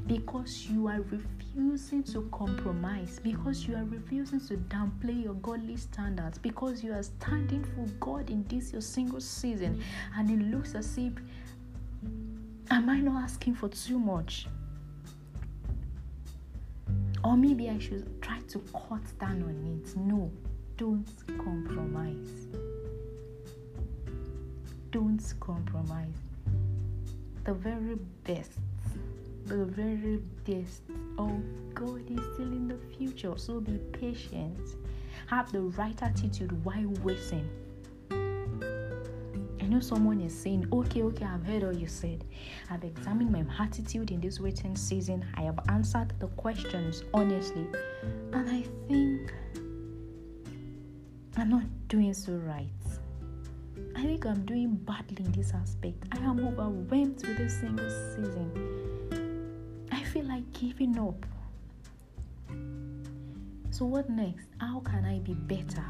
because 0.07 0.67
you 0.67 0.87
are 0.87 1.01
refusing 1.01 2.03
to 2.03 2.23
compromise, 2.31 3.19
because 3.23 3.67
you 3.67 3.75
are 3.75 3.85
refusing 3.85 4.39
to 4.47 4.57
downplay 4.57 5.23
your 5.23 5.35
godly 5.35 5.77
standards, 5.77 6.37
because 6.37 6.83
you 6.83 6.91
are 6.93 7.03
standing 7.03 7.63
for 7.63 7.87
God 7.99 8.29
in 8.29 8.45
this 8.47 8.71
your 8.71 8.81
single 8.81 9.21
season, 9.21 9.83
and 10.17 10.29
it 10.29 10.55
looks 10.55 10.75
as 10.75 10.97
if, 10.97 11.13
am 12.71 12.89
I 12.89 12.99
not 12.99 13.23
asking 13.23 13.55
for 13.55 13.69
too 13.69 13.99
much? 13.99 14.47
Or 17.23 17.35
maybe 17.37 17.69
I 17.69 17.79
should 17.79 18.21
try 18.21 18.39
to 18.49 18.59
cut 18.89 19.01
down 19.19 19.43
on 19.43 19.81
it. 19.81 19.97
No, 19.97 20.31
don't 20.77 21.07
compromise. 21.37 22.47
Don't 24.91 25.33
compromise. 25.39 26.24
The 27.45 27.53
very 27.53 27.95
best, 28.23 28.53
the 29.45 29.65
very 29.65 30.17
best 30.45 30.81
of 31.19 31.31
God 31.75 32.01
is 32.09 32.19
still 32.33 32.51
in 32.51 32.67
the 32.67 32.79
future. 32.97 33.37
So 33.37 33.59
be 33.59 33.77
patient. 33.93 34.57
Have 35.27 35.51
the 35.51 35.61
right 35.61 36.01
attitude 36.01 36.51
while 36.65 36.91
waiting. 37.03 37.47
I 39.61 39.67
know 39.67 39.79
someone 39.79 40.21
is 40.21 40.35
saying, 40.35 40.67
Okay, 40.73 41.03
okay, 41.03 41.25
I've 41.25 41.43
heard 41.43 41.63
all 41.63 41.73
you 41.75 41.87
said. 41.87 42.23
I've 42.71 42.83
examined 42.83 43.31
my 43.31 43.43
attitude 43.63 44.09
in 44.09 44.21
this 44.21 44.39
waiting 44.39 44.75
season. 44.75 45.23
I 45.35 45.41
have 45.41 45.59
answered 45.69 46.13
the 46.19 46.27
questions 46.29 47.03
honestly. 47.13 47.67
And 48.33 48.49
I 48.49 48.63
think 48.87 49.31
I'm 51.37 51.49
not 51.49 51.63
doing 51.89 52.15
so 52.15 52.33
right. 52.33 52.69
I 53.95 54.03
think 54.03 54.25
I'm 54.25 54.45
doing 54.45 54.75
badly 54.75 55.25
in 55.25 55.31
this 55.31 55.53
aspect. 55.53 56.03
I 56.11 56.17
am 56.17 56.39
overwhelmed 56.39 57.25
with 57.25 57.37
this 57.37 57.59
single 57.59 57.89
season. 57.89 59.87
I 59.91 60.03
feel 60.03 60.25
like 60.25 60.51
giving 60.53 60.97
up. 60.99 61.25
So, 63.71 63.85
what 63.85 64.09
next? 64.09 64.47
How 64.59 64.79
can 64.79 65.03
I 65.05 65.19
be 65.19 65.33
better? 65.33 65.83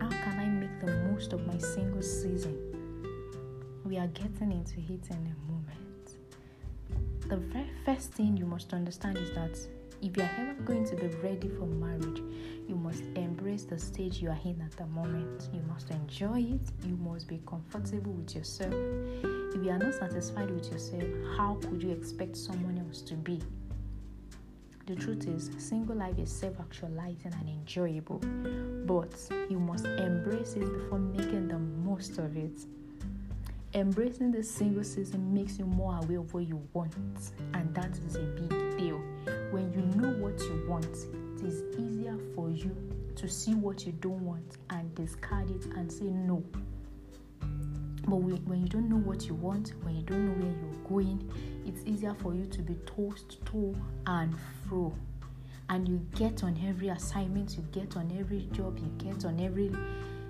How 0.00 0.08
can 0.08 0.38
I 0.38 0.46
make 0.46 0.80
the 0.80 0.92
most 1.10 1.32
of 1.32 1.44
my 1.46 1.58
single 1.58 2.02
season? 2.02 2.56
We 3.84 3.98
are 3.98 4.06
getting 4.08 4.52
into 4.52 4.78
it 4.78 5.10
in 5.10 5.34
a 5.34 5.50
moment. 5.50 6.16
The 7.28 7.36
very 7.36 7.70
first 7.84 8.12
thing 8.12 8.36
you 8.36 8.46
must 8.46 8.72
understand 8.72 9.18
is 9.18 9.30
that 9.34 9.58
if 10.02 10.16
you 10.16 10.22
are 10.24 10.30
ever 10.38 10.54
going 10.62 10.84
to 10.84 10.96
be 10.96 11.06
ready 11.22 11.48
for 11.48 11.64
marriage, 11.64 12.20
you 12.68 12.74
must 12.74 13.04
embrace 13.14 13.62
the 13.64 13.78
stage 13.78 14.20
you 14.20 14.30
are 14.30 14.38
in 14.44 14.60
at 14.60 14.76
the 14.76 14.86
moment. 14.86 15.48
You 15.52 15.62
must 15.68 15.90
enjoy 15.90 16.40
it. 16.40 16.60
You 16.84 16.96
must 16.96 17.28
be 17.28 17.40
comfortable 17.46 18.12
with 18.12 18.34
yourself. 18.34 18.74
If 18.74 19.64
you 19.64 19.70
are 19.70 19.78
not 19.78 19.94
satisfied 19.94 20.50
with 20.50 20.70
yourself, 20.72 21.04
how 21.36 21.54
could 21.62 21.82
you 21.82 21.90
expect 21.90 22.36
someone 22.36 22.78
else 22.78 23.00
to 23.02 23.14
be? 23.14 23.40
The 24.86 24.96
truth 24.96 25.28
is, 25.28 25.50
single 25.58 25.94
life 25.94 26.18
is 26.18 26.32
self 26.32 26.58
actualizing 26.58 27.32
and 27.38 27.48
enjoyable, 27.48 28.18
but 28.84 29.14
you 29.48 29.60
must 29.60 29.84
embrace 29.86 30.54
it 30.54 30.72
before 30.72 30.98
making 30.98 31.46
the 31.46 31.58
most 31.58 32.18
of 32.18 32.36
it. 32.36 32.66
Embracing 33.74 34.32
the 34.32 34.42
single 34.42 34.84
season 34.84 35.32
makes 35.32 35.58
you 35.58 35.64
more 35.64 35.98
aware 36.02 36.18
of 36.18 36.34
what 36.34 36.46
you 36.46 36.60
want, 36.72 36.94
and 37.54 37.72
that 37.74 37.96
is 38.06 38.16
a 38.16 38.22
big 38.22 38.76
deal. 38.76 39.00
When 39.52 39.70
you 39.74 39.82
know 40.00 40.08
what 40.14 40.40
you 40.40 40.64
want, 40.66 40.86
it 40.86 41.44
is 41.46 41.62
easier 41.78 42.16
for 42.34 42.48
you 42.50 42.74
to 43.16 43.28
see 43.28 43.54
what 43.54 43.84
you 43.84 43.92
don't 43.92 44.24
want 44.24 44.56
and 44.70 44.94
discard 44.94 45.50
it 45.50 45.66
and 45.76 45.92
say 45.92 46.06
no. 46.06 46.42
But 48.08 48.16
when 48.16 48.62
you 48.62 48.68
don't 48.68 48.88
know 48.88 48.96
what 48.96 49.26
you 49.26 49.34
want, 49.34 49.74
when 49.82 49.96
you 49.96 50.02
don't 50.04 50.24
know 50.24 50.32
where 50.42 50.54
you're 50.54 50.88
going, 50.88 51.30
it's 51.66 51.84
easier 51.84 52.14
for 52.14 52.34
you 52.34 52.46
to 52.46 52.62
be 52.62 52.76
tossed 52.86 53.44
to 53.44 53.76
and 54.06 54.34
fro. 54.66 54.90
And 55.68 55.86
you 55.86 56.00
get 56.16 56.42
on 56.42 56.58
every 56.66 56.88
assignment, 56.88 57.54
you 57.54 57.62
get 57.72 57.94
on 57.98 58.10
every 58.18 58.48
job, 58.52 58.78
you 58.78 58.90
get 58.96 59.26
on 59.26 59.38
every 59.38 59.70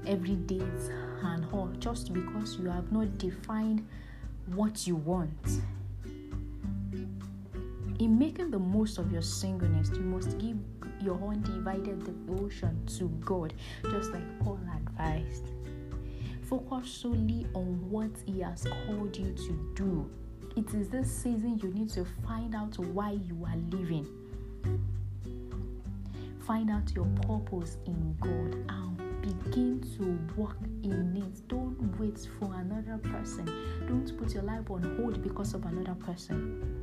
every 0.05 0.35
date 0.35 0.91
and 1.23 1.47
all 1.53 1.71
just 1.79 2.13
because 2.13 2.57
you 2.59 2.69
have 2.69 2.91
not 2.91 3.19
defined 3.19 3.87
what 4.47 4.85
you 4.85 4.97
want. 4.97 5.63
In 8.03 8.19
making 8.19 8.51
the 8.51 8.59
most 8.59 8.99
of 8.99 9.13
your 9.13 9.23
singleness, 9.23 9.89
you 9.95 10.01
must 10.01 10.37
give 10.39 10.57
your 11.01 11.17
undivided 11.23 12.05
devotion 12.05 12.85
to 12.99 13.07
God, 13.25 13.55
just 13.93 14.11
like 14.11 14.41
Paul 14.41 14.59
advised. 14.77 15.45
Focus 16.43 16.91
solely 16.91 17.47
on 17.55 17.89
what 17.89 18.11
He 18.27 18.41
has 18.41 18.65
called 18.65 19.17
you 19.17 19.33
to 19.33 19.73
do. 19.77 20.11
It 20.57 20.75
is 20.75 20.89
this 20.89 21.13
season 21.17 21.61
you 21.63 21.69
need 21.69 21.91
to 21.91 22.05
find 22.27 22.57
out 22.57 22.77
why 22.77 23.13
you 23.13 23.47
are 23.47 23.57
living. 23.71 24.09
Find 26.41 26.71
out 26.71 26.93
your 26.97 27.07
purpose 27.29 27.77
in 27.87 28.17
God 28.19 28.65
and 28.69 29.23
begin 29.23 29.81
to 29.97 30.19
walk 30.37 30.57
in 30.83 31.17
it. 31.19 31.47
Don't 31.47 31.79
wait 32.01 32.19
for 32.41 32.53
another 32.53 32.99
person. 32.99 33.47
Don't 33.87 34.19
put 34.19 34.35
your 34.35 34.43
life 34.43 34.73
on 34.73 34.97
hold 34.97 35.23
because 35.23 35.55
of 35.55 35.65
another 35.67 35.95
person. 35.95 36.82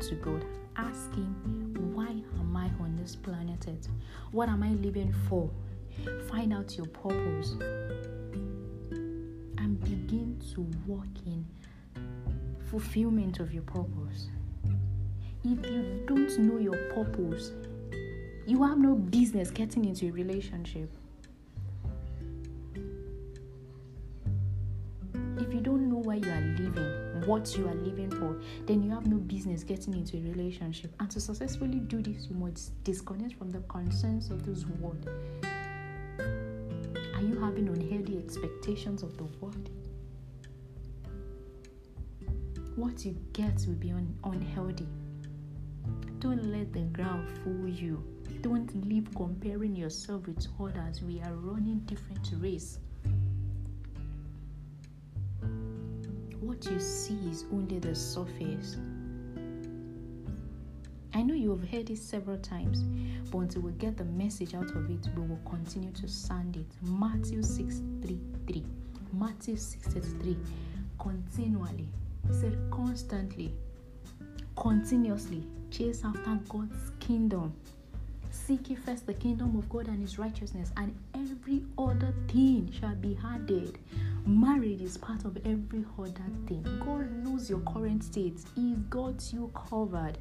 To 0.00 0.14
God. 0.16 0.44
Ask 0.76 1.14
Him, 1.14 1.92
why 1.94 2.08
am 2.08 2.56
I 2.56 2.68
on 2.82 2.96
this 3.00 3.14
planet? 3.14 3.64
What 4.32 4.48
am 4.48 4.62
I 4.64 4.70
living 4.70 5.14
for? 5.28 5.48
Find 6.28 6.52
out 6.52 6.76
your 6.76 6.86
purpose 6.86 7.52
and 9.56 9.80
begin 9.80 10.36
to 10.52 10.66
walk 10.86 11.06
in 11.26 11.46
fulfillment 12.66 13.38
of 13.38 13.54
your 13.54 13.62
purpose. 13.62 14.28
If 15.44 15.64
you 15.70 16.02
don't 16.06 16.38
know 16.40 16.58
your 16.58 16.90
purpose, 16.92 17.52
you 18.46 18.64
have 18.64 18.78
no 18.78 18.96
business 18.96 19.50
getting 19.50 19.84
into 19.84 20.08
a 20.08 20.10
relationship. 20.10 20.90
What 27.26 27.56
you 27.56 27.66
are 27.68 27.74
living 27.74 28.10
for, 28.10 28.40
then 28.66 28.82
you 28.82 28.90
have 28.90 29.06
no 29.06 29.16
business 29.16 29.62
getting 29.62 29.94
into 29.94 30.16
a 30.18 30.20
relationship. 30.20 30.94
And 31.00 31.10
to 31.10 31.20
successfully 31.20 31.78
do 31.80 32.02
this, 32.02 32.26
you 32.28 32.36
must 32.36 32.82
disconnect 32.84 33.38
from 33.38 33.50
the 33.50 33.60
concerns 33.60 34.30
of 34.30 34.44
this 34.44 34.66
world. 34.66 35.08
Are 37.14 37.22
you 37.22 37.38
having 37.40 37.68
unhealthy 37.68 38.18
expectations 38.18 39.02
of 39.02 39.16
the 39.16 39.24
world? 39.40 39.70
What 42.76 43.04
you 43.04 43.16
get 43.32 43.64
will 43.66 43.74
be 43.74 43.92
un- 43.92 44.18
unhealthy. 44.24 44.88
Don't 46.18 46.44
let 46.46 46.72
the 46.72 46.80
ground 46.80 47.28
fool 47.38 47.68
you. 47.68 48.02
Don't 48.40 48.88
live 48.88 49.14
comparing 49.14 49.76
yourself 49.76 50.26
with 50.26 50.46
others. 50.60 51.02
We 51.02 51.20
are 51.20 51.34
running 51.34 51.80
different 51.80 52.28
race. 52.38 52.78
You 56.70 56.80
see 56.80 57.18
is 57.30 57.44
only 57.52 57.78
the 57.78 57.94
surface. 57.94 58.76
I 61.12 61.22
know 61.22 61.34
you 61.34 61.50
have 61.50 61.68
heard 61.68 61.90
it 61.90 61.98
several 61.98 62.38
times, 62.38 62.84
but 63.30 63.38
until 63.38 63.62
we 63.62 63.72
get 63.72 63.96
the 63.96 64.04
message 64.04 64.54
out 64.54 64.70
of 64.70 64.90
it, 64.90 65.08
we 65.14 65.22
will 65.22 65.40
continue 65.48 65.92
to 65.92 66.08
sand 66.08 66.56
it. 66.56 66.66
Matthew 66.82 67.42
6 67.42 67.82
3 68.02 68.18
3. 68.46 68.64
Matthew 69.12 69.54
6:33. 69.54 70.36
Continually. 70.98 71.88
He 72.26 72.32
said 72.32 72.58
constantly, 72.70 73.52
continuously 74.56 75.44
chase 75.70 76.04
after 76.04 76.38
God's 76.48 76.90
kingdom. 76.98 77.52
Seek 78.30 78.70
ye 78.70 78.76
first 78.76 79.06
the 79.06 79.14
kingdom 79.14 79.56
of 79.56 79.68
God 79.68 79.88
and 79.88 80.00
his 80.00 80.18
righteousness, 80.18 80.72
and 80.76 80.96
every 81.14 81.62
other 81.78 82.12
thing 82.28 82.72
shall 82.72 82.94
be 82.96 83.16
added. 83.24 83.78
Marriage 84.26 84.80
is 84.80 84.96
part 84.96 85.24
of 85.26 85.36
every 85.44 85.84
other 85.98 86.30
thing. 86.46 86.62
God 86.84 87.10
knows 87.22 87.50
your 87.50 87.60
current 87.60 88.02
state, 88.02 88.40
He 88.54 88.74
got 88.88 89.32
you 89.32 89.50
covered. 89.54 90.16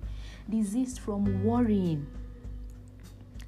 Desist 0.49 0.99
from 0.99 1.43
worrying. 1.43 2.05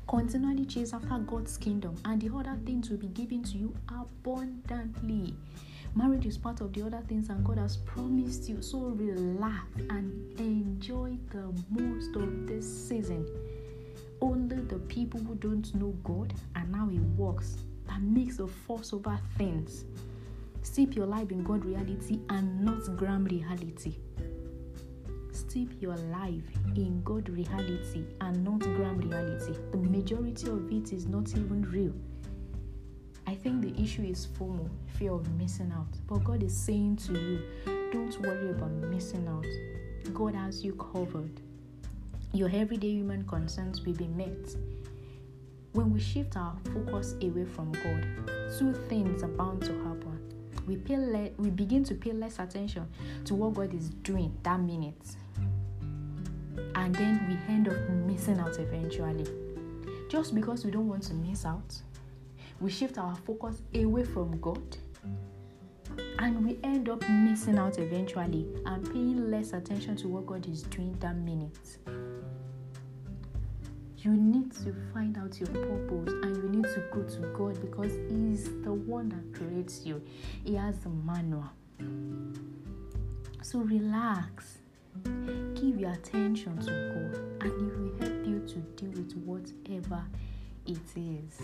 Continually 0.07 0.65
chase 0.65 0.93
after 0.93 1.17
God's 1.19 1.57
kingdom, 1.57 1.95
and 2.05 2.21
the 2.21 2.33
other 2.33 2.57
things 2.65 2.89
will 2.89 2.97
be 2.97 3.07
given 3.07 3.43
to 3.43 3.57
you 3.57 3.73
abundantly. 3.89 5.35
Marriage 5.93 6.25
is 6.25 6.37
part 6.37 6.61
of 6.61 6.71
the 6.71 6.85
other 6.85 7.01
things, 7.07 7.29
and 7.29 7.43
God 7.43 7.57
has 7.57 7.77
promised 7.77 8.47
you. 8.47 8.61
So 8.61 8.79
relax 8.79 9.65
and 9.89 10.39
enjoy 10.39 11.17
the 11.31 11.53
most 11.69 12.15
of 12.15 12.47
this 12.47 12.87
season. 12.87 13.27
Only 14.21 14.57
the 14.57 14.79
people 14.79 15.19
who 15.19 15.35
don't 15.35 15.73
know 15.75 15.93
God 16.03 16.33
and 16.55 16.71
now 16.71 16.87
He 16.87 16.99
works 16.99 17.57
that 17.87 18.01
makes 18.01 18.39
a 18.39 18.47
force 18.47 18.93
over 18.93 19.19
things. 19.37 19.83
Steep 20.65 20.95
your 20.95 21.05
life 21.05 21.31
in 21.31 21.43
God 21.43 21.63
reality 21.63 22.19
and 22.29 22.59
not 22.59 22.97
gram 22.97 23.25
reality 23.25 23.95
steep 25.55 25.81
your 25.81 25.95
life 25.95 26.43
in 26.75 27.01
God 27.03 27.29
reality 27.29 28.03
and 28.19 28.43
not 28.43 28.59
gram 28.59 28.97
reality. 28.97 29.53
The 29.71 29.77
majority 29.77 30.47
of 30.47 30.69
it 30.69 30.91
is 30.91 31.07
not 31.07 31.29
even 31.29 31.61
real. 31.71 31.93
I 33.25 33.35
think 33.35 33.61
the 33.61 33.81
issue 33.81 34.03
is 34.03 34.27
FOMO, 34.37 34.69
fear 34.97 35.13
of 35.13 35.31
missing 35.37 35.71
out. 35.73 35.87
But 36.07 36.25
God 36.25 36.43
is 36.43 36.53
saying 36.53 36.97
to 37.07 37.13
you, 37.13 37.41
don't 37.91 38.19
worry 38.21 38.51
about 38.51 38.71
missing 38.71 39.27
out. 39.29 39.45
God 40.13 40.35
has 40.35 40.61
you 40.61 40.73
covered. 40.73 41.39
Your 42.33 42.49
everyday 42.49 42.91
human 42.91 43.25
concerns 43.25 43.81
will 43.85 43.93
be 43.93 44.07
met. 44.07 44.55
When 45.71 45.93
we 45.93 46.01
shift 46.01 46.35
our 46.35 46.57
focus 46.73 47.15
away 47.21 47.45
from 47.45 47.71
God, 47.71 48.05
two 48.59 48.73
things 48.89 49.23
are 49.23 49.29
bound 49.29 49.61
to 49.63 49.73
happen. 49.83 50.04
We 50.67 50.77
pay 50.77 50.97
le- 50.97 51.31
we 51.37 51.49
begin 51.49 51.83
to 51.85 51.95
pay 51.95 52.11
less 52.11 52.39
attention 52.39 52.87
to 53.25 53.35
what 53.35 53.53
God 53.53 53.73
is 53.73 53.89
doing 53.89 54.35
that 54.43 54.59
minute 54.59 55.15
and 56.75 56.93
then 56.95 57.25
we 57.27 57.53
end 57.53 57.67
up 57.67 57.89
missing 57.89 58.39
out 58.39 58.57
eventually. 58.59 59.25
Just 60.09 60.35
because 60.35 60.65
we 60.65 60.71
don't 60.71 60.87
want 60.87 61.03
to 61.03 61.13
miss 61.13 61.45
out, 61.45 61.81
we 62.59 62.69
shift 62.69 62.97
our 62.97 63.15
focus 63.15 63.61
away 63.73 64.03
from 64.03 64.39
God 64.39 64.77
and 66.19 66.45
we 66.45 66.57
end 66.63 66.89
up 66.89 67.07
missing 67.09 67.57
out 67.57 67.77
eventually 67.79 68.47
and 68.65 68.85
paying 68.91 69.31
less 69.31 69.53
attention 69.53 69.95
to 69.97 70.07
what 70.07 70.25
God 70.25 70.47
is 70.47 70.63
doing 70.63 70.95
that 70.99 71.15
minute. 71.15 71.57
You 74.05 74.11
need 74.11 74.51
to 74.63 74.71
find 74.93 75.17
out 75.17 75.39
your 75.39 75.49
purpose 75.49 76.13
and 76.21 76.37
you 76.37 76.49
need 76.49 76.65
to 76.75 76.83
go 76.93 77.01
to 77.01 77.19
God 77.33 77.59
because 77.59 77.91
He's 78.07 78.43
the 78.61 78.71
one 78.71 79.09
that 79.09 79.33
creates 79.33 79.83
you, 79.83 79.99
He 80.43 80.53
has 80.53 80.77
the 80.79 80.89
manual. 80.89 81.49
So 83.41 83.59
relax 83.59 84.59
Give 85.55 85.79
your 85.79 85.91
attention 85.91 86.57
to 86.59 86.65
God 86.65 87.43
and 87.43 87.51
He 87.59 87.65
will 87.77 87.97
help 87.99 88.25
you 88.25 88.39
to 88.47 88.59
deal 88.75 88.91
with 88.91 89.13
whatever 89.17 90.03
it 90.65 90.77
is. 90.95 91.41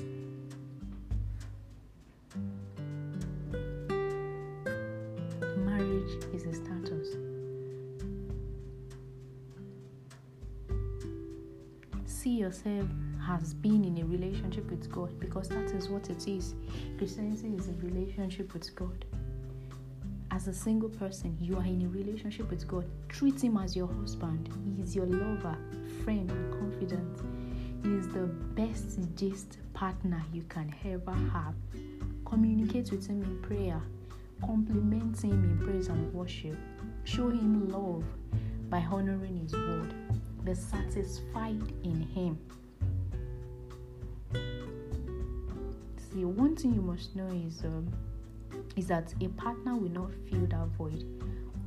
Marriage 5.57 6.23
is 6.33 6.45
a 6.45 6.53
status. 6.53 6.80
See 12.21 12.37
yourself 12.37 12.85
as 13.29 13.53
being 13.53 13.83
in 13.83 13.97
a 13.97 14.05
relationship 14.05 14.69
with 14.69 14.91
God 14.91 15.19
because 15.19 15.49
that 15.49 15.71
is 15.71 15.89
what 15.89 16.09
it 16.09 16.27
is. 16.27 16.53
Christianity 16.97 17.55
is 17.55 17.69
a 17.69 17.73
relationship 17.73 18.53
with 18.53 18.75
God 18.75 19.05
as 20.31 20.47
a 20.47 20.53
single 20.53 20.89
person, 20.89 21.37
you 21.41 21.57
are 21.57 21.65
in 21.65 21.81
a 21.81 21.89
relationship 21.89 22.49
with 22.49 22.67
God. 22.67 22.85
Treat 23.09 23.43
Him 23.43 23.57
as 23.57 23.75
your 23.75 23.87
husband. 23.87 24.49
He 24.65 24.81
is 24.81 24.95
your 24.95 25.05
lover, 25.05 25.57
friend, 26.03 26.31
and 26.31 26.53
confidant. 26.53 27.21
He 27.83 27.93
is 27.93 28.07
the 28.07 28.27
best 28.55 28.97
gist 29.15 29.57
partner 29.73 30.23
you 30.33 30.43
can 30.43 30.73
ever 30.85 31.11
have. 31.11 31.53
Communicate 32.25 32.91
with 32.91 33.07
Him 33.07 33.21
in 33.23 33.41
prayer. 33.41 33.81
Compliment 34.39 35.21
Him 35.21 35.43
in 35.43 35.59
praise 35.65 35.89
and 35.89 36.13
worship. 36.13 36.57
Show 37.03 37.29
Him 37.29 37.69
love 37.69 38.05
by 38.69 38.79
honoring 38.79 39.37
His 39.37 39.53
word. 39.53 39.93
Be 40.43 40.53
satisfied 40.55 41.61
in 41.83 42.01
Him. 42.13 42.39
See, 46.11 46.25
one 46.25 46.55
thing 46.55 46.73
you 46.73 46.81
must 46.81 47.15
know 47.15 47.27
is. 47.27 47.63
Um, 47.63 47.91
is 48.75 48.87
that 48.87 49.13
a 49.21 49.27
partner 49.29 49.75
will 49.75 49.89
not 49.89 50.11
fill 50.29 50.45
that 50.47 50.67
void. 50.77 51.05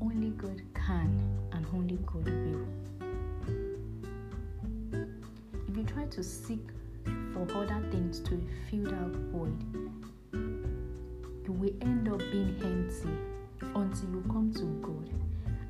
Only 0.01 0.31
God 0.31 0.61
can 0.75 1.39
and 1.53 1.67
only 1.75 1.99
God 2.07 2.29
will. 2.29 2.67
If 5.69 5.77
you 5.77 5.85
try 5.85 6.07
to 6.07 6.23
seek 6.23 6.61
for 7.33 7.43
other 7.57 7.87
things 7.91 8.21
to 8.21 8.41
fill 8.71 8.85
that 8.85 9.17
void, 9.33 9.63
you 10.33 11.53
will 11.53 11.75
end 11.81 12.09
up 12.09 12.19
being 12.19 12.57
empty 12.63 13.11
until 13.61 14.11
you 14.11 14.25
come 14.29 14.53
to 14.55 14.65
God 14.87 15.11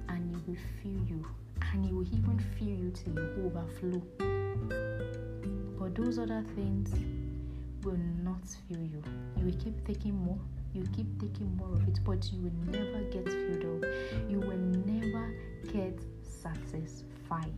and 0.08 0.36
He 0.36 0.50
will 0.50 0.58
fill 0.82 1.06
you 1.08 1.24
and 1.74 1.84
He 1.84 1.92
will 1.92 2.06
even 2.06 2.38
fill 2.58 2.68
you 2.68 2.90
till 2.90 3.12
you 3.12 3.44
overflow. 3.44 4.02
But 5.78 5.94
those 5.94 6.18
other 6.18 6.42
things 6.54 6.90
will 7.84 8.00
not 8.22 8.40
fill 8.66 8.80
you. 8.80 9.02
You 9.36 9.44
will 9.44 9.60
keep 9.62 9.86
taking 9.86 10.16
more 10.16 10.38
you 10.74 10.82
keep 10.92 11.06
taking 11.20 11.56
more 11.56 11.72
of 11.72 11.86
it, 11.86 12.00
but 12.04 12.28
you 12.32 12.40
will 12.40 12.72
never 12.72 13.00
get 13.04 13.24
filled 13.24 13.84
up. 13.84 13.90
You 14.28 14.40
will 14.40 14.58
never 14.58 15.32
get 15.72 15.96
satisfied. 16.24 17.54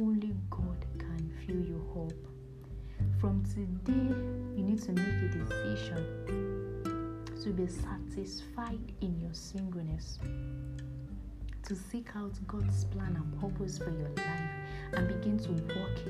Only 0.00 0.32
God 0.48 0.86
can 0.98 1.32
fill 1.44 1.56
you 1.56 1.84
up. 1.96 2.12
From 3.20 3.42
today, 3.44 4.14
you 4.56 4.62
need 4.62 4.80
to 4.82 4.92
make 4.92 5.08
a 5.08 5.28
decision 5.36 6.04
to 7.42 7.50
be 7.50 7.66
satisfied 7.66 8.92
in 9.00 9.18
your 9.18 9.34
singleness, 9.34 10.20
to 11.68 11.76
seek 11.76 12.08
out 12.16 12.32
God's 12.46 12.84
plan 12.86 13.14
and 13.16 13.40
purpose 13.40 13.78
for 13.78 13.90
your 13.90 14.08
life, 14.16 14.50
and 14.94 15.06
begin 15.06 15.38
to 15.38 15.52
walk 15.74 16.06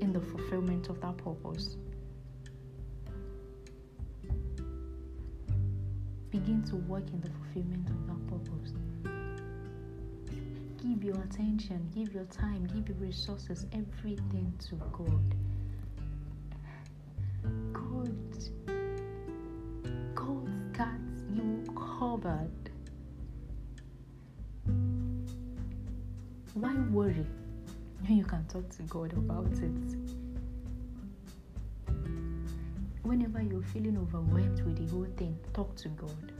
in 0.00 0.12
the 0.12 0.20
fulfillment 0.20 0.88
of 0.88 1.00
that 1.00 1.16
purpose. 1.18 1.76
begin 6.46 6.62
to 6.62 6.76
work 6.76 7.08
in 7.12 7.20
the 7.22 7.30
fulfillment 7.30 7.88
of 7.88 8.06
that 8.06 8.26
purpose. 8.28 8.72
Give 10.82 11.02
your 11.02 11.20
attention, 11.22 11.90
give 11.94 12.12
your 12.12 12.24
time, 12.24 12.66
give 12.66 12.88
your 12.88 12.98
resources, 12.98 13.66
everything 13.72 14.52
to 14.68 14.74
God. 14.92 15.34
God, 17.72 18.14
God 20.14 20.72
got 20.72 21.00
you 21.34 21.64
covered. 21.98 22.55
Why 26.56 26.74
worry 26.90 27.26
when 28.00 28.16
you 28.16 28.24
can 28.24 28.44
talk 28.46 28.68
to 28.70 28.82
God 28.84 29.12
about 29.12 29.52
it? 29.52 30.16
whenever 33.06 33.40
you're 33.40 33.62
feeling 33.62 33.96
overwhelmed 33.96 34.60
with 34.62 34.76
the 34.76 34.92
whole 34.92 35.06
thing, 35.16 35.38
talk 35.54 35.74
to 35.76 35.88
God. 35.90 36.32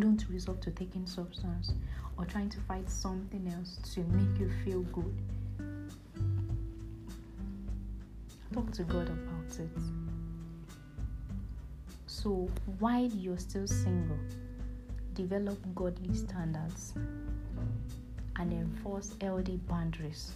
Don't 0.00 0.24
resort 0.30 0.62
to 0.62 0.70
taking 0.70 1.06
substance 1.06 1.72
or 2.16 2.24
trying 2.24 2.48
to 2.48 2.60
find 2.60 2.88
something 2.88 3.52
else 3.54 3.78
to 3.94 4.00
make 4.00 4.40
you 4.40 4.50
feel 4.64 4.80
good. 4.92 5.14
Talk 8.52 8.72
to 8.72 8.82
God 8.84 9.08
about 9.08 9.58
it. 9.58 9.68
So, 12.06 12.48
while 12.78 13.04
you're 13.06 13.38
still 13.38 13.66
single, 13.66 14.18
develop 15.18 15.58
godly 15.74 16.14
standards 16.14 16.94
and 18.36 18.52
enforce 18.52 19.14
healthy 19.20 19.56
boundaries 19.68 20.32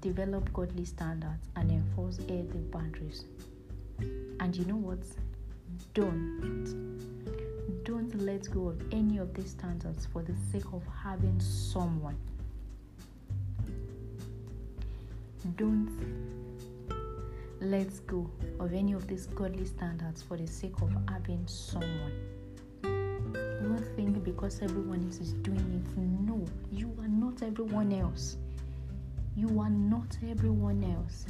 develop 0.00 0.52
godly 0.52 0.84
standards, 0.84 1.48
and 1.56 1.70
enforce 1.70 2.18
healthy 2.18 2.62
boundaries. 2.70 3.24
And 4.40 4.54
you 4.56 4.64
know 4.64 4.76
what? 4.76 4.98
Don't. 5.94 6.64
Don't 7.84 8.14
let 8.20 8.50
go 8.50 8.68
of 8.68 8.80
any 8.92 9.18
of 9.18 9.34
these 9.34 9.50
standards 9.50 10.06
for 10.12 10.22
the 10.22 10.34
sake 10.52 10.72
of 10.72 10.82
having 11.02 11.40
someone. 11.40 12.16
Don't 15.56 15.90
let 17.60 18.06
go 18.06 18.30
of 18.60 18.72
any 18.72 18.92
of 18.92 19.08
these 19.08 19.26
godly 19.26 19.64
standards 19.64 20.22
for 20.22 20.36
the 20.36 20.46
sake 20.46 20.80
of 20.82 20.90
having 21.08 21.44
someone. 21.46 22.12
Because 24.28 24.60
everyone 24.60 25.02
else 25.06 25.20
is 25.20 25.32
doing 25.32 25.82
it. 25.82 25.98
No, 25.98 26.44
you 26.70 26.94
are 27.00 27.08
not 27.08 27.42
everyone 27.42 27.94
else. 27.94 28.36
You 29.34 29.58
are 29.58 29.70
not 29.70 30.18
everyone 30.30 30.84
else. 30.84 31.24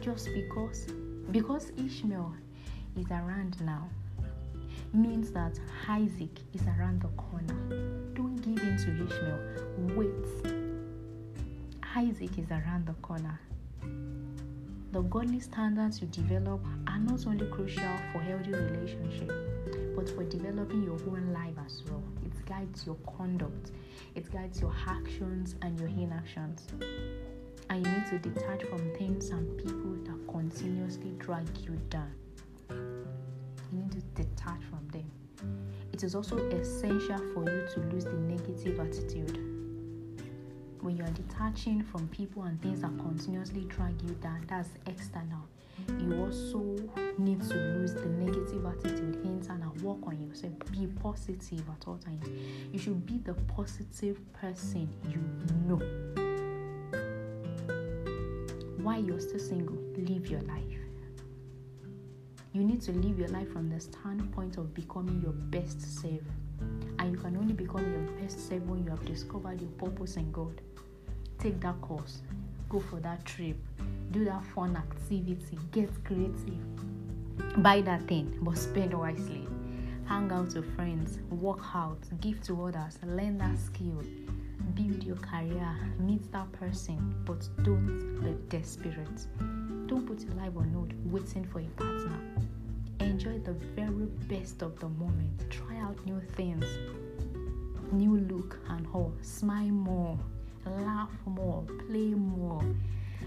Just 0.00 0.30
because 0.32 0.86
because 1.30 1.72
Ishmael 1.76 2.32
is 2.96 3.04
around 3.10 3.60
now 3.60 3.86
means 4.94 5.30
that 5.32 5.60
Isaac 5.86 6.38
is 6.54 6.62
around 6.62 7.02
the 7.02 7.08
corner. 7.08 7.58
Don't 8.14 8.36
give 8.36 8.58
in 8.62 8.78
to 8.78 9.04
Ishmael. 9.04 9.40
Wait. 9.94 10.54
Isaac 11.94 12.38
is 12.38 12.50
around 12.50 12.86
the 12.86 12.94
corner. 13.02 13.38
The 14.92 15.02
godly 15.02 15.40
standards 15.40 16.00
you 16.00 16.06
develop 16.06 16.64
are 16.86 16.98
not 16.98 17.26
only 17.26 17.46
crucial 17.48 17.94
for 18.10 18.20
healthy 18.20 18.52
relationship, 18.52 19.30
but 19.98 20.08
for 20.10 20.22
developing 20.22 20.84
your 20.84 21.00
own 21.08 21.32
life 21.32 21.56
as 21.66 21.82
well. 21.90 22.04
It 22.24 22.46
guides 22.46 22.86
your 22.86 22.94
conduct, 23.16 23.72
it 24.14 24.30
guides 24.32 24.60
your 24.60 24.72
actions 24.86 25.56
and 25.62 25.76
your 25.76 25.88
inactions. 25.88 26.68
And 27.68 27.84
you 27.84 27.92
need 27.92 28.06
to 28.06 28.18
detach 28.20 28.62
from 28.62 28.78
things 28.96 29.30
and 29.30 29.58
people 29.58 29.96
that 30.04 30.32
continuously 30.32 31.10
drag 31.18 31.48
you 31.58 31.80
down. 31.90 32.12
You 32.70 33.78
need 33.80 33.90
to 33.90 34.00
detach 34.14 34.60
from 34.70 34.86
them. 34.92 35.10
It 35.92 36.04
is 36.04 36.14
also 36.14 36.36
essential 36.50 37.18
for 37.34 37.50
you 37.50 37.66
to 37.74 37.80
lose 37.92 38.04
the 38.04 38.12
negative 38.12 38.78
attitude 38.78 39.48
when 40.80 40.96
you 40.96 41.02
are 41.02 41.10
detaching 41.10 41.82
from 41.82 42.06
people 42.08 42.44
and 42.44 42.62
things 42.62 42.82
that 42.82 42.96
continuously 42.98 43.64
drag 43.64 44.00
you 44.00 44.14
down, 44.22 44.44
that's 44.48 44.70
external. 44.86 45.48
You 45.98 46.24
also 46.24 46.76
need 47.18 47.40
to 47.48 47.54
lose 47.54 47.94
the 47.94 48.06
negative 48.06 48.64
attitude 48.66 49.16
internal. 49.24 49.72
Work 49.82 50.06
on 50.06 50.20
yourself. 50.20 50.52
Be 50.70 50.86
positive 50.86 51.62
at 51.68 51.86
all 51.86 51.98
times. 51.98 52.26
You 52.72 52.78
should 52.78 53.04
be 53.06 53.18
the 53.18 53.34
positive 53.34 54.20
person 54.32 54.88
you 55.08 55.20
know. 55.66 55.80
While 58.82 59.02
you're 59.02 59.20
still 59.20 59.38
single, 59.38 59.78
live 59.96 60.28
your 60.28 60.40
life. 60.42 60.64
You 62.52 62.64
need 62.64 62.80
to 62.82 62.92
live 62.92 63.18
your 63.18 63.28
life 63.28 63.52
from 63.52 63.68
the 63.68 63.80
standpoint 63.80 64.56
of 64.56 64.74
becoming 64.74 65.20
your 65.22 65.32
best 65.32 65.80
self. 66.00 66.22
And 66.98 67.12
you 67.12 67.18
can 67.18 67.36
only 67.36 67.52
become 67.52 67.90
your 67.92 68.20
best 68.20 68.48
self 68.48 68.62
when 68.62 68.82
you 68.84 68.90
have 68.90 69.04
discovered 69.04 69.60
your 69.60 69.70
purpose 69.70 70.16
in 70.16 70.32
God 70.32 70.60
take 71.38 71.60
that 71.60 71.80
course, 71.80 72.22
go 72.68 72.80
for 72.80 73.00
that 73.00 73.24
trip, 73.24 73.56
do 74.10 74.24
that 74.24 74.44
fun 74.44 74.76
activity, 74.76 75.58
get 75.72 75.90
creative, 76.04 77.62
buy 77.62 77.80
that 77.80 78.06
thing, 78.06 78.38
but 78.42 78.56
spend 78.56 78.92
wisely. 78.92 79.46
Hang 80.06 80.30
out 80.32 80.54
with 80.54 80.74
friends, 80.74 81.18
work 81.30 81.60
out, 81.74 81.98
give 82.20 82.42
to 82.44 82.64
others, 82.64 82.98
learn 83.04 83.36
that 83.38 83.58
skill, 83.58 84.02
build 84.74 85.02
your 85.04 85.16
career, 85.16 85.76
meet 85.98 86.30
that 86.32 86.50
person, 86.52 87.14
but 87.26 87.46
don't 87.62 88.20
be 88.22 88.32
desperate. 88.48 89.26
Don't 89.86 90.06
put 90.06 90.20
your 90.20 90.34
life 90.34 90.56
on 90.56 90.70
hold 90.72 90.92
waiting 91.12 91.44
for 91.44 91.60
a 91.60 91.64
partner. 91.76 92.20
Enjoy 93.00 93.38
the 93.38 93.52
very 93.74 94.06
best 94.28 94.62
of 94.62 94.78
the 94.80 94.88
moment. 94.88 95.50
Try 95.50 95.78
out 95.78 95.96
new 96.06 96.20
things, 96.36 96.64
new 97.92 98.16
look 98.16 98.58
and 98.68 98.86
all. 98.92 99.12
Smile 99.22 99.68
more 99.68 100.18
laugh 100.66 101.10
more, 101.26 101.64
play 101.88 102.14
more. 102.14 102.62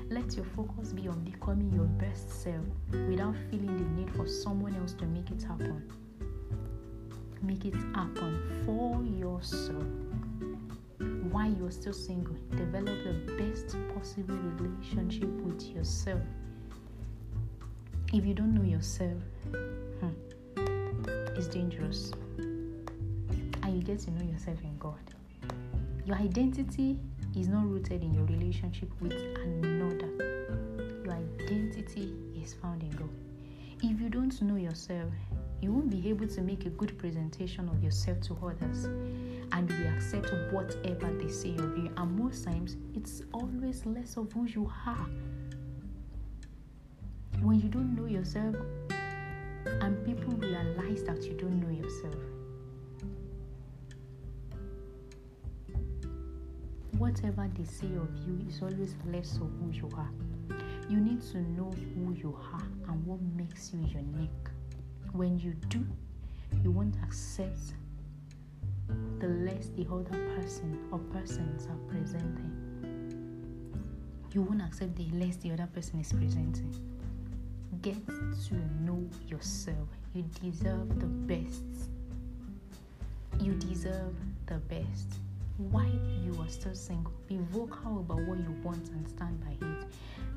Let 0.10 0.36
your 0.36 0.46
focus 0.56 0.92
be 0.92 1.08
on 1.08 1.24
becoming 1.24 1.72
your 1.74 1.86
best 1.86 2.30
self 2.30 2.66
without 3.08 3.36
feeling 3.50 3.78
the 3.78 4.02
need 4.02 4.12
for 4.16 4.28
someone 4.28 4.76
else 4.76 4.94
to 4.96 5.06
make 5.06 5.32
it 5.32 5.42
happen. 5.44 5.82
Make 7.42 7.66
it 7.66 7.76
happen 7.96 8.64
for 8.66 9.02
yourself. 9.04 9.84
While 11.32 11.52
you're 11.54 11.72
still 11.72 11.94
single, 11.94 12.36
develop 12.52 12.98
the 13.04 13.36
best 13.38 13.78
possible 13.96 14.36
relationship 14.36 15.30
with 15.30 15.64
yourself. 15.64 16.22
If 18.14 18.26
you 18.26 18.34
don't 18.34 18.54
know 18.54 18.64
yourself, 18.64 19.24
hmm, 20.02 20.10
it's 21.38 21.48
dangerous. 21.48 22.12
And 22.38 23.76
you 23.76 23.82
get 23.82 24.00
to 24.00 24.12
know 24.12 24.30
yourself 24.30 24.62
in 24.64 24.78
God. 24.78 25.00
Your 26.06 26.18
identity 26.18 27.00
is 27.36 27.48
not 27.48 27.70
rooted 27.70 28.02
in 28.02 28.14
your 28.14 28.26
relationship 28.26 28.90
with 29.00 29.14
another. 29.14 30.10
Your 31.04 31.14
identity 31.14 32.14
is 32.36 32.54
found 32.54 32.84
in 32.84 32.90
God. 32.92 33.10
If 33.84 34.00
you 34.00 34.10
don't 34.10 34.40
know 34.42 34.58
yourself, 34.58 35.12
you 35.62 35.72
won't 35.72 35.90
be 35.90 36.10
able 36.10 36.28
to 36.28 36.42
make 36.42 36.66
a 36.66 36.70
good 36.70 36.98
presentation 36.98 37.70
of 37.70 37.84
yourself 37.84 38.20
to 38.22 38.38
others 38.46 38.86
and 39.52 39.70
we 39.70 39.88
accept 39.88 40.32
whatever 40.52 41.12
they 41.14 41.30
say 41.30 41.54
of 41.56 41.78
you. 41.78 41.92
And 41.98 42.18
most 42.18 42.44
times, 42.44 42.78
it's 42.96 43.24
always 43.34 43.86
less 43.86 44.18
of 44.18 44.32
who 44.34 44.46
you 44.46 44.72
are. 44.86 45.08
When 47.42 47.60
you 47.60 47.70
don't 47.70 47.96
know 47.96 48.06
yourself 48.06 48.56
and 49.66 50.06
people 50.06 50.34
realize 50.34 51.04
that 51.04 51.24
you 51.24 51.34
don't 51.34 51.60
know 51.60 51.70
yourself, 51.70 52.16
whatever 57.02 57.50
they 57.58 57.64
say 57.64 57.88
of 57.96 58.16
you 58.28 58.40
is 58.48 58.62
always 58.62 58.94
less 59.12 59.38
of 59.38 59.50
who 59.60 59.72
you 59.74 59.90
are. 59.98 60.12
You 60.88 60.98
need 60.98 61.20
to 61.32 61.40
know 61.40 61.72
who 61.96 62.14
you 62.14 62.38
are 62.54 62.62
and 62.88 63.04
what 63.08 63.20
makes 63.36 63.74
you 63.74 63.80
unique. 63.88 64.30
When 65.12 65.40
you 65.40 65.54
do, 65.70 65.84
you 66.64 66.70
won't 66.70 66.96
accept 67.04 67.74
the 69.18 69.28
less 69.28 69.70
the 69.76 69.88
other 69.92 70.16
person 70.36 70.78
or 70.92 71.00
persons 71.12 71.66
are 71.66 71.92
presenting. 71.92 72.54
You 74.32 74.44
won't 74.44 74.62
accept 74.62 74.96
the 74.96 75.10
less 75.18 75.38
the 75.38 75.54
other 75.54 75.68
person 75.74 76.02
is 76.02 76.14
presenting. 76.14 76.72
Get 77.82 78.06
to 78.06 78.56
know 78.82 79.10
yourself. 79.28 79.90
You 80.14 80.24
deserve 80.40 81.00
the 81.00 81.08
best. 81.08 81.64
You 83.40 83.54
deserve 83.54 84.14
the 84.46 84.58
best 84.58 85.08
while 85.70 85.86
you 86.24 86.36
are 86.42 86.50
still 86.50 86.74
single, 86.74 87.14
be 87.28 87.38
vocal 87.52 88.00
about 88.00 88.22
what 88.22 88.40
you 88.40 88.56
want 88.64 88.90
and 88.90 89.08
stand 89.08 89.40
by 89.42 89.52
it. 89.66 89.86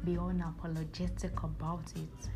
Be 0.05 0.17
unapologetic 0.17 1.43
about 1.43 1.93
it. 1.97 2.29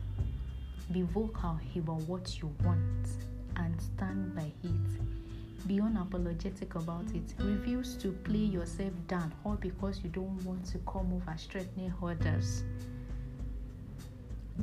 Be 0.93 1.03
vocal 1.03 1.59
about 1.77 2.03
what 2.03 2.41
you 2.41 2.55
want 2.65 3.09
and 3.57 3.81
stand 3.81 4.35
by 4.35 4.53
it. 4.63 5.67
Be 5.67 5.79
unapologetic 5.79 6.77
about 6.77 7.11
it. 7.15 7.35
Refuse 7.39 7.95
to 7.97 8.13
play 8.13 8.39
yourself 8.39 8.93
down 9.07 9.35
all 9.45 9.57
because 9.57 10.01
you 10.03 10.09
don't 10.09 10.43
want 10.45 10.65
to 10.67 10.79
come 10.79 11.13
over 11.13 11.37
threatening 11.37 11.93
others. 12.03 12.65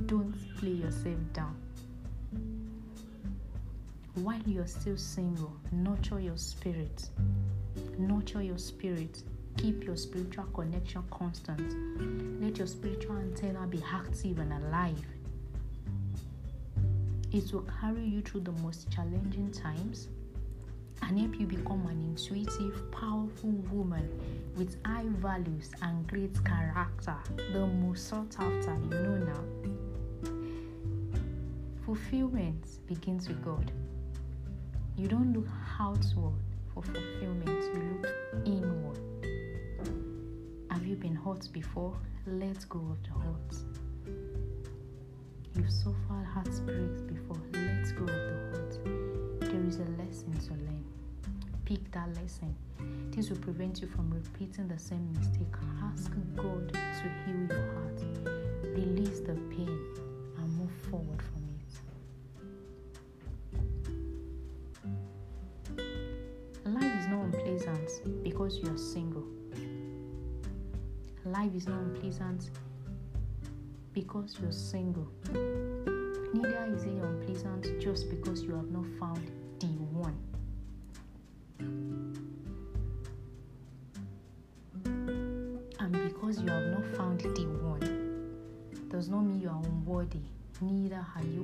Don't 0.08 0.34
play 0.58 0.72
yourself 0.72 1.20
down. 1.34 1.56
While 4.16 4.42
you're 4.46 4.66
still 4.68 4.98
single, 4.98 5.54
nurture 5.72 6.20
your 6.20 6.38
spirit 6.38 7.10
nurture 8.00 8.42
your 8.42 8.58
spirit. 8.58 9.24
Keep 9.58 9.86
your 9.86 9.96
spiritual 9.96 10.46
connection 10.54 11.04
constant. 11.12 12.42
Let 12.42 12.58
your 12.58 12.68
spiritual 12.68 13.18
antenna 13.18 13.66
be 13.68 13.82
active 13.92 14.40
and 14.40 14.52
alive. 14.54 15.06
It 17.32 17.52
will 17.54 17.68
carry 17.82 18.06
you 18.06 18.22
through 18.22 18.42
the 18.42 18.52
most 18.64 18.92
challenging 18.92 19.52
times 19.52 20.08
and 21.02 21.20
help 21.20 21.40
you 21.40 21.46
become 21.46 21.86
an 21.88 22.02
intuitive 22.02 22.92
powerful 22.92 23.52
woman 23.72 24.10
with 24.56 24.78
high 24.86 25.06
values 25.18 25.70
and 25.82 26.08
great 26.08 26.34
character 26.46 27.16
the 27.54 27.68
most 27.68 28.08
sought 28.08 28.36
after 28.40 28.74
you 28.74 28.90
know 28.90 29.18
now. 29.18 29.44
Fulfillment 31.86 32.66
begins 32.88 33.28
with 33.28 33.44
god. 33.44 33.72
You 34.98 35.08
don't 35.08 35.34
look 35.34 35.48
outward 35.80 36.34
for 36.76 36.84
fulfillment, 36.84 37.64
you 37.74 38.00
look 38.02 38.14
inward. 38.46 39.00
Have 40.70 40.86
you 40.86 40.98
been 40.98 41.16
hurt 41.16 41.48
before? 41.54 41.96
Let 42.28 42.68
go 42.68 42.80
of 42.80 43.02
the 43.04 43.12
hurt. 43.12 43.56
You've 45.56 45.72
suffered 45.72 46.26
heartbreaks 46.34 47.02
before. 47.02 47.42
Let 47.54 47.96
go 47.96 48.04
of 48.04 48.08
the 48.08 48.36
hurt. 48.52 48.80
There 49.40 49.66
is 49.66 49.78
a 49.78 49.86
lesson 50.02 50.34
to 50.48 50.54
learn. 50.66 50.84
Pick 51.64 51.90
that 51.94 52.10
lesson. 52.16 52.54
This 53.12 53.30
will 53.30 53.38
prevent 53.38 53.82
you 53.82 53.88
from 53.88 54.12
repeating 54.12 54.68
the 54.68 54.78
same 54.78 55.14
mistake. 55.14 55.56
Ask 55.82 56.12
God 56.36 56.74
to 56.74 57.10
heal 57.26 57.48
your 57.48 57.74
heart. 57.74 58.02
Release 58.76 59.22
the 59.22 59.36
pain 59.50 59.80
and 60.38 60.58
move 60.58 60.72
forward 60.90 61.22
from 61.22 61.45
because 68.36 68.58
you 68.58 68.70
are 68.70 68.78
single. 68.78 69.24
Life 71.24 71.56
is 71.56 71.68
not 71.70 71.80
unpleasant 71.80 72.50
because 73.94 74.38
you're 74.42 74.52
single. 74.52 75.08
Neither 76.34 76.66
is 76.76 76.84
it 76.84 77.02
unpleasant 77.02 77.80
just 77.80 78.10
because 78.10 78.44
you 78.44 78.54
have 78.56 78.70
not 78.70 78.84
found 79.00 79.32
the 79.60 79.68
one. 79.68 80.18
And 85.80 85.94
because 85.94 86.42
you 86.42 86.50
have 86.50 86.68
not 86.74 86.86
found 86.98 87.22
the 87.22 87.46
one, 87.64 88.90
does 88.90 89.08
not 89.08 89.22
mean 89.22 89.40
you 89.40 89.48
are 89.48 89.64
unworthy, 89.64 90.20
neither 90.60 91.06
are 91.16 91.24
you 91.24 91.35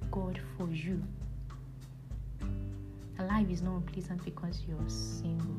of 0.00 0.10
God 0.10 0.38
for 0.56 0.68
you. 0.68 1.02
Life 3.18 3.50
is 3.50 3.62
not 3.62 3.76
unpleasant 3.76 4.24
because 4.24 4.62
you're 4.66 4.88
single. 4.88 5.56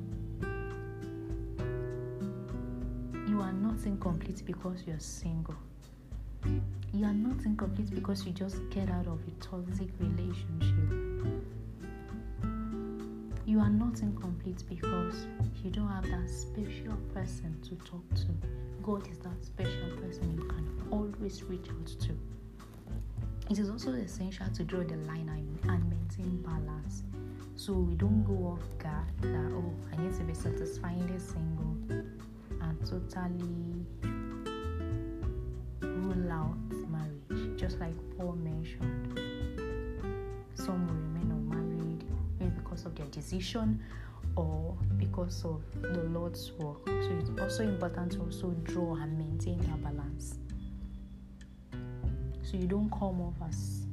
You 3.28 3.40
are 3.42 3.54
not 3.54 3.86
incomplete 3.86 4.44
because 4.46 4.84
you're 4.86 5.00
single. 5.00 5.56
You 6.94 7.06
are 7.06 7.14
not 7.14 7.46
incomplete 7.46 7.94
because 7.94 8.26
you 8.26 8.34
just 8.34 8.58
get 8.70 8.90
out 8.90 9.08
of 9.08 9.20
a 9.28 9.32
toxic 9.40 9.90
relationship. 10.00 10.76
You 13.46 13.60
are 13.60 13.70
not 13.70 14.02
incomplete 14.02 14.64
because 14.68 15.28
you 15.64 15.70
don't 15.70 15.88
have 15.88 16.06
that 16.06 16.30
special 16.30 16.98
person 17.14 17.58
to 17.64 17.76
talk 17.86 18.04
to. 18.16 18.28
God 18.82 19.08
is 19.08 19.20
that 19.20 19.44
special 19.44 19.90
person 19.98 20.34
you 20.36 20.48
can 20.48 20.68
always 20.92 21.44
reach 21.44 21.70
out 21.70 21.88
to. 22.02 22.18
It 23.52 23.60
is 23.60 23.70
also 23.70 23.92
essential 23.92 24.48
to 24.48 24.64
draw 24.64 24.82
the 24.82 24.96
line 24.96 25.30
and 25.64 25.90
maintain 25.90 26.42
balance 26.42 27.04
so 27.58 27.74
we 27.74 27.96
don't 27.96 28.24
go 28.24 28.54
off 28.54 28.62
guard 28.78 29.06
that 29.20 29.52
oh 29.54 29.74
I 29.92 30.02
need 30.02 30.14
to 30.20 30.24
be 30.24 30.34
satisfyingly 30.34 31.20
single 31.20 31.76
and 32.62 32.80
totally 32.86 33.86
rule 35.82 36.32
out 36.32 36.56
marriage. 36.90 37.60
Just 37.60 37.78
like 37.82 37.94
Paul 38.18 38.38
mentioned, 38.38 39.20
some 40.56 40.88
remain 40.88 41.32
unmarried 41.32 42.06
maybe 42.40 42.54
because 42.56 42.86
of 42.86 42.96
their 42.96 43.08
decision 43.08 43.84
or 44.38 44.78
because 44.96 45.44
of 45.44 45.62
the 45.82 46.04
Lord's 46.04 46.54
work. 46.54 46.88
So 46.88 47.20
it's 47.20 47.42
also 47.42 47.64
important 47.64 48.14
to 48.14 48.22
also 48.22 48.52
draw 48.64 48.96
and 48.96 49.18
maintain 49.18 49.60
that 49.60 49.84
balance 49.84 50.38
so 52.52 52.58
you 52.58 52.68
don't 52.68 52.90
come 52.92 53.22
off 53.22 53.34
as 53.48 53.86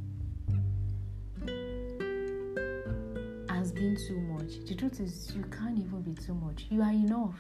as 3.49 3.73
being 3.73 3.97
too 4.09 4.21
much. 4.21 4.65
The 4.67 4.75
truth 4.75 5.01
is 5.01 5.33
you 5.37 5.45
can't 5.45 5.79
even 5.79 6.03
be 6.03 6.15
too 6.15 6.35
much. 6.35 6.67
You 6.69 6.83
are 6.83 6.91
enough. 6.91 7.39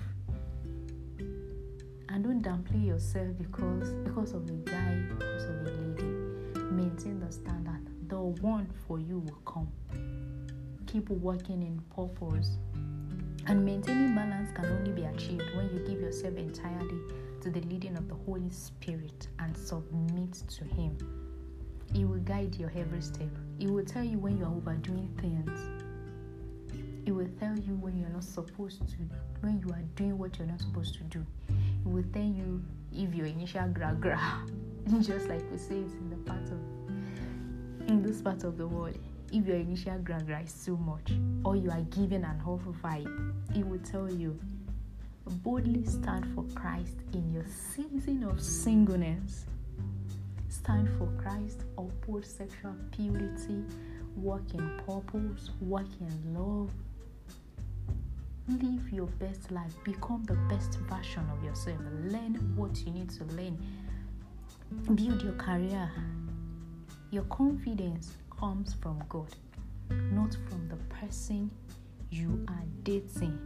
And 2.08 2.24
don't 2.24 2.42
downplay 2.42 2.86
yourself 2.86 3.28
because 3.36 3.90
because 4.04 4.32
of 4.32 4.48
a 4.48 4.52
guy, 4.52 5.02
because 5.08 5.44
of 5.44 5.66
a 5.66 5.70
lady. 5.70 6.04
Maintain 6.70 7.18
the 7.18 7.32
standard. 7.32 7.80
The 8.08 8.20
one 8.20 8.68
for 8.86 9.00
you 9.00 9.18
will 9.18 9.40
come. 9.44 9.68
Keep 10.86 11.10
working 11.10 11.62
in 11.62 11.80
purpose. 11.94 12.58
And 13.46 13.64
maintaining 13.64 14.14
balance 14.14 14.50
can 14.54 14.66
only 14.66 14.92
be 14.92 15.04
achieved 15.04 15.42
when 15.56 15.70
you 15.72 15.80
give 15.86 16.00
yourself 16.00 16.36
entirely 16.36 17.00
to 17.52 17.60
the 17.60 17.66
leading 17.68 17.96
of 17.96 18.08
the 18.08 18.14
Holy 18.26 18.50
Spirit 18.50 19.28
and 19.38 19.56
submit 19.56 20.32
to 20.48 20.64
Him. 20.64 20.96
He 21.94 22.04
will 22.04 22.20
guide 22.20 22.54
your 22.56 22.70
every 22.76 23.00
step. 23.00 23.30
He 23.58 23.66
will 23.66 23.84
tell 23.84 24.04
you 24.04 24.18
when 24.18 24.36
you 24.36 24.44
are 24.44 24.54
overdoing 24.54 25.08
things. 25.18 25.58
He 27.04 27.10
will 27.10 27.28
tell 27.40 27.56
you 27.56 27.74
when 27.76 27.96
you 27.96 28.04
are 28.04 28.10
not 28.10 28.24
supposed 28.24 28.86
to, 28.88 28.96
when 29.40 29.60
you 29.60 29.72
are 29.72 29.82
doing 29.96 30.18
what 30.18 30.38
you're 30.38 30.46
not 30.46 30.60
supposed 30.60 30.94
to 30.96 31.04
do. 31.04 31.24
He 31.48 31.88
will 31.88 32.04
tell 32.12 32.22
you 32.22 32.62
if 32.92 33.14
your 33.14 33.26
initial 33.26 33.66
gra 33.68 33.96
gra, 33.98 34.20
just 35.00 35.28
like 35.28 35.42
we 35.50 35.56
say 35.56 35.76
it 35.76 35.92
in 35.92 36.10
the 36.10 36.16
part 36.16 36.44
of 36.44 37.88
in 37.88 38.02
this 38.02 38.20
part 38.20 38.44
of 38.44 38.58
the 38.58 38.66
world. 38.66 38.98
If 39.32 39.46
your 39.46 39.56
initial 39.56 39.98
gra 40.00 40.20
gra 40.22 40.42
is 40.42 40.52
too 40.64 40.76
much, 40.76 41.12
or 41.46 41.56
you 41.56 41.70
are 41.70 41.80
giving 41.80 42.24
an 42.24 42.42
awful 42.46 42.74
vibe, 42.84 43.32
he 43.54 43.62
will 43.62 43.80
tell 43.80 44.12
you 44.12 44.38
boldly 45.28 45.84
stand 45.84 46.26
for 46.34 46.44
Christ 46.54 46.96
in 47.12 47.32
your 47.32 47.44
season 47.46 48.24
of 48.24 48.40
singleness. 48.40 49.46
Stand 50.48 50.88
for 50.98 51.06
Christ, 51.20 51.62
uphold 51.76 52.24
sexual 52.24 52.74
purity, 52.92 53.62
walk 54.16 54.54
in 54.54 54.80
purpose, 54.86 55.50
walk 55.60 55.86
in 56.00 56.34
love. 56.34 56.70
Live 58.48 58.90
your 58.90 59.06
best 59.06 59.50
life, 59.50 59.72
become 59.84 60.24
the 60.24 60.36
best 60.54 60.78
version 60.80 61.24
of 61.30 61.44
yourself, 61.44 61.78
learn 62.04 62.34
what 62.56 62.78
you 62.84 62.92
need 62.92 63.10
to 63.10 63.24
learn, 63.24 63.58
build 64.94 65.22
your 65.22 65.34
career. 65.34 65.90
Your 67.10 67.24
confidence 67.24 68.16
comes 68.30 68.74
from 68.74 69.02
God, 69.08 69.34
not 69.90 70.36
from 70.48 70.68
the 70.68 70.76
person 70.94 71.50
you 72.10 72.44
are 72.48 72.64
dating 72.84 73.38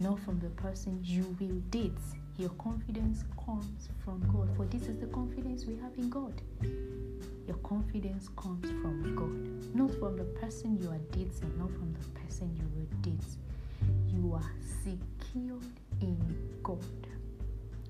not 0.00 0.18
from 0.20 0.40
the 0.40 0.48
person 0.50 0.98
you 1.04 1.36
will 1.38 1.60
date. 1.70 1.92
Your 2.38 2.50
confidence 2.50 3.22
comes 3.44 3.90
from 4.02 4.20
God. 4.32 4.48
For 4.56 4.64
this 4.64 4.88
is 4.88 4.98
the 4.98 5.06
confidence 5.06 5.66
we 5.66 5.76
have 5.76 5.92
in 5.98 6.08
God. 6.08 6.40
Your 7.46 7.58
confidence 7.58 8.28
comes 8.36 8.70
from 8.80 9.14
God, 9.14 9.74
not 9.74 9.90
from 9.98 10.16
the 10.16 10.24
person 10.24 10.78
you 10.80 10.88
are 10.88 11.00
dating, 11.12 11.52
not 11.58 11.70
from 11.72 11.92
the 11.92 12.20
person 12.20 12.50
you 12.56 12.64
will 12.74 12.88
date. 13.02 13.26
You 14.08 14.32
are 14.34 14.52
secured 14.82 15.64
in 16.00 16.16
God, 16.62 16.78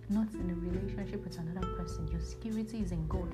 not 0.09 0.33
in 0.35 0.51
a 0.51 0.55
relationship 0.55 1.23
with 1.23 1.39
another 1.39 1.67
person. 1.77 2.09
Your 2.09 2.21
security 2.21 2.81
is 2.81 2.91
in 2.91 3.07
God, 3.07 3.33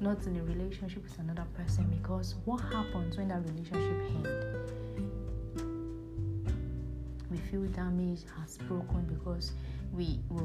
not 0.00 0.22
in 0.26 0.36
a 0.36 0.42
relationship 0.42 1.02
with 1.02 1.18
another 1.18 1.46
person. 1.56 1.86
Because 1.98 2.34
what 2.44 2.60
happens 2.60 3.16
when 3.16 3.28
that 3.28 3.40
relationship 3.48 4.10
ends? 4.16 4.28
We 7.38 7.50
feel 7.50 7.66
damaged 7.72 8.24
has 8.38 8.58
broken 8.58 9.04
because 9.06 9.52
we 9.92 10.18
we, 10.30 10.42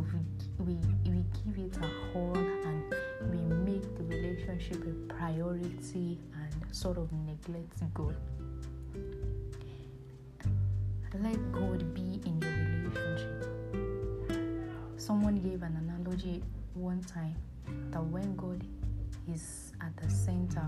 we 0.59 0.77
we 1.05 1.23
give 1.45 1.57
it 1.57 1.77
a 1.77 2.11
hold 2.11 2.37
and 2.37 2.95
we 3.31 3.37
make 3.71 3.95
the 3.97 4.03
relationship 4.03 4.83
a 4.85 5.13
priority 5.13 6.19
and 6.35 6.75
sort 6.75 6.97
of 6.97 7.09
neglect 7.11 7.81
God. 7.93 8.15
Let 11.21 11.51
God 11.51 11.93
be 11.93 12.19
in 12.25 12.41
your 12.41 12.51
relationship. 12.89 13.45
Someone 14.97 15.37
gave 15.37 15.61
an 15.61 15.75
analogy 15.77 16.41
one 16.73 17.01
time 17.03 17.35
that 17.91 18.03
when 18.03 18.35
God 18.35 18.63
is 19.31 19.71
at 19.81 19.95
the 19.97 20.09
center, 20.09 20.67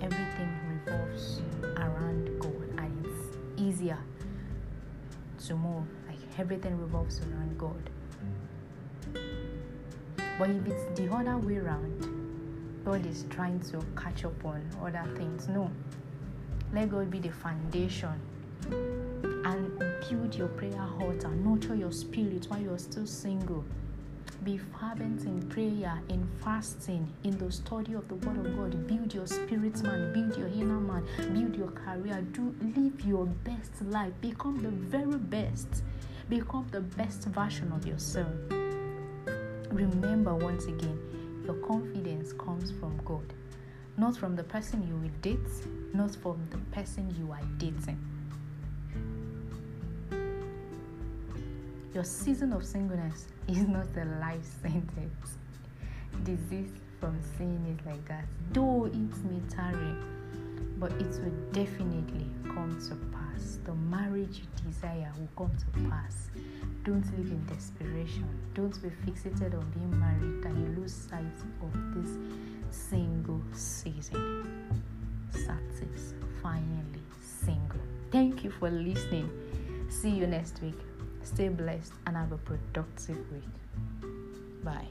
everything 0.00 0.50
revolves 0.68 1.40
around 1.76 2.40
God 2.40 2.78
and 2.78 3.06
it's 3.06 3.38
easier 3.56 3.98
move. 5.50 5.84
Like 6.08 6.18
everything 6.38 6.78
revolves 6.78 7.20
around 7.20 7.58
God. 7.58 7.90
But 10.38 10.50
if 10.50 10.66
it's 10.66 10.98
the 10.98 11.12
other 11.12 11.36
way 11.38 11.58
around, 11.58 12.82
God 12.84 13.06
is 13.06 13.24
trying 13.30 13.60
to 13.70 13.84
catch 13.96 14.24
up 14.24 14.44
on 14.44 14.62
other 14.82 15.04
things. 15.16 15.48
No. 15.48 15.70
Let 16.72 16.90
God 16.90 17.10
be 17.10 17.18
the 17.18 17.30
foundation 17.30 18.20
and 19.44 19.78
build 19.78 20.34
your 20.34 20.48
prayer 20.48 20.88
altar, 21.00 21.28
nurture 21.28 21.74
your 21.74 21.92
spirit 21.92 22.46
while 22.48 22.60
you're 22.60 22.78
still 22.78 23.06
single. 23.06 23.64
Be 24.44 24.58
fervent 24.58 25.22
in 25.24 25.40
prayer, 25.50 26.02
in 26.08 26.28
fasting, 26.42 27.08
in 27.22 27.38
the 27.38 27.52
study 27.52 27.92
of 27.92 28.08
the 28.08 28.16
Word 28.16 28.44
of 28.44 28.56
God. 28.56 28.88
Build 28.88 29.14
your 29.14 29.26
spirit 29.28 29.80
man, 29.84 30.12
build 30.12 30.36
your 30.36 30.48
inner 30.48 30.80
man, 30.80 31.06
build 31.32 31.54
your 31.54 31.70
career. 31.70 32.20
Do 32.32 32.52
live 32.60 33.00
your 33.06 33.26
best 33.26 33.80
life. 33.82 34.12
Become 34.20 34.60
the 34.60 34.70
very 34.70 35.18
best. 35.18 35.84
Become 36.28 36.66
the 36.72 36.80
best 36.80 37.24
version 37.26 37.70
of 37.70 37.86
yourself. 37.86 38.34
Remember 39.70 40.34
once 40.34 40.64
again, 40.64 40.98
your 41.44 41.54
confidence 41.66 42.32
comes 42.32 42.72
from 42.72 43.00
God, 43.04 43.32
not 43.96 44.16
from 44.16 44.34
the 44.34 44.42
person 44.42 44.84
you 44.88 44.96
will 44.96 45.16
date, 45.20 45.38
not 45.94 46.16
from 46.16 46.40
the 46.50 46.58
person 46.74 47.14
you 47.16 47.30
are 47.30 47.46
dating. 47.58 47.98
Your 51.94 52.04
season 52.04 52.52
of 52.52 52.66
singleness 52.66 53.26
is 53.48 53.66
not 53.68 53.86
a 53.96 54.04
life 54.20 54.44
sentence. 54.62 55.36
Disease 56.24 56.72
from 57.00 57.18
sin 57.36 57.76
is 57.78 57.86
like 57.86 58.06
that. 58.08 58.24
Though 58.52 58.84
it 58.86 59.24
may 59.24 59.40
tarry, 59.48 59.94
but 60.78 60.92
it 60.92 61.10
will 61.22 61.32
definitely 61.52 62.26
come 62.44 62.78
to 62.88 62.94
pass. 63.16 63.58
The 63.64 63.74
marriage 63.74 64.42
you 64.42 64.70
desire 64.70 65.12
will 65.18 65.46
come 65.46 65.56
to 65.56 65.88
pass. 65.88 66.28
Don't 66.84 67.04
live 67.18 67.30
in 67.30 67.46
desperation. 67.46 68.28
Don't 68.54 68.80
be 68.82 68.88
fixated 69.04 69.54
on 69.54 69.64
being 69.70 69.98
married 69.98 70.44
and 70.44 70.76
you 70.76 70.80
lose 70.80 70.92
sight 70.92 71.22
of 71.62 71.94
this 71.94 72.18
single 72.70 73.40
season. 73.52 74.72
Success, 75.30 76.14
finally 76.42 77.02
single. 77.20 77.80
Thank 78.10 78.44
you 78.44 78.50
for 78.50 78.70
listening. 78.70 79.30
See 79.88 80.10
you 80.10 80.26
next 80.26 80.60
week. 80.62 80.78
Stay 81.24 81.48
blessed 81.48 81.92
and 82.06 82.16
have 82.16 82.32
a 82.32 82.38
productive 82.38 83.18
week. 83.32 83.42
Bye. 84.64 84.88